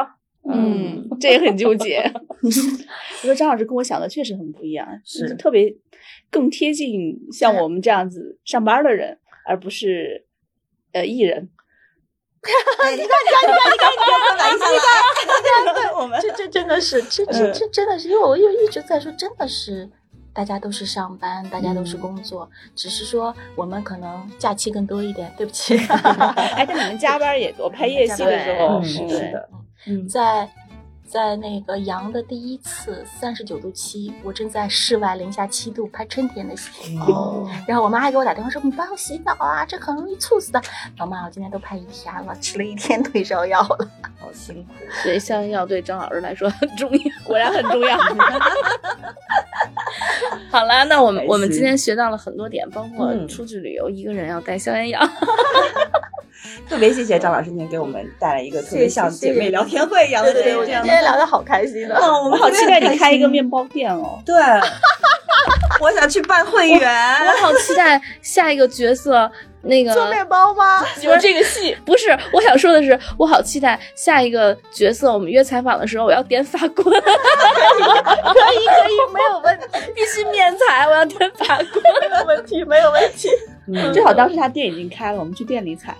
[0.51, 2.01] 嗯，这也很纠结。
[2.43, 5.74] 我觉得张老师跟我想的确实很不一样，是特别
[6.31, 10.27] 更贴近像我们这样子上班的人，而不是
[10.93, 11.51] 呃艺人。
[12.47, 12.53] 你
[12.83, 13.97] 看，你看，你看，你看，你
[14.39, 14.79] 看，你看，你
[15.43, 19.91] 看，你看， 我们这这真的是，这这这真的是，因为我又一直在说，真的是。
[20.37, 25.32] 大家都是上班，大家都是工作，只是说我们可能假期更多一点。
[25.37, 25.76] 对不起
[26.55, 28.99] 哎，但你们加班也多，拍夜戏的时候是
[29.32, 29.49] 的，
[29.87, 30.49] 嗯，在。
[31.09, 36.99] 在那个阳的第一次三十九度七，我正在室外零下七度拍春天的戏，
[37.64, 40.61] 然后我妈还给我打电话说：“你不要洗澡啊，这很容易猝死的。”
[40.99, 44.72] 老妈，我今天都拍一天了，吃了一天退烧药了， 好辛苦。
[45.01, 47.97] 所以消炎药对张老师来说很重要，果然很重要。
[50.51, 55.01] 好了，那我们我们今天学到了很多点，包括出去旅游一个人要带消炎药。
[56.68, 64.20] 特别谢谢张老师今天给我们带来一个特别像姐妹聊天会一样的这样，今天聊的好开心的，我们好期待你开一个面包店哦。
[64.24, 64.34] 对，
[65.81, 67.16] 我想去办会员。
[67.27, 69.31] 我好期待下一个角色
[69.62, 70.85] 那个做面包吗？
[71.01, 72.16] 就是这个戏，不是。
[72.33, 75.12] 我想说的是，我好期待下一个角色。
[75.12, 76.85] 我们约采访的时候，我要点法棍。
[76.87, 83.29] 可以可以，没有问题，必须面采，我要点法棍，没有问题，没有问题。
[83.93, 85.97] 最好当时他店已经开了，我们去店里采。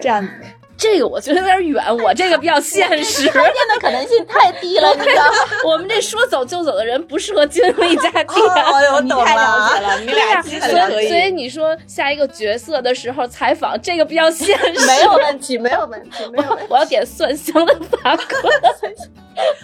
[0.00, 0.30] 这样子，
[0.78, 5.32] 这个我觉得有点远， 我这个比较现实， 开店的可能性太低了，你知道吗？
[5.66, 8.26] 我们这说走就走的人不适合经营一家店。
[8.28, 11.08] 哎呦，我懂了，你俩其实可以。
[11.08, 16.22] 所以你说下一个角色的时候采访，这个比较现实，没有问题，没有问题。
[16.36, 18.52] 我我要点蒜香的法棍。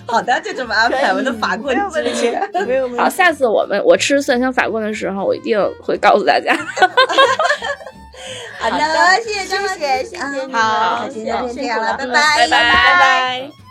[0.07, 1.13] 好的，就这么安排。
[1.13, 2.99] 我的法棍之前没有问题。
[2.99, 6.57] 好，下次我们我吃蒜香法棍的时候，我一定会告诉大家。
[8.59, 10.17] 好的，谢谢张老师，谢谢
[10.47, 13.64] 你，好，今天就这样了，拜拜，拜拜，拜拜。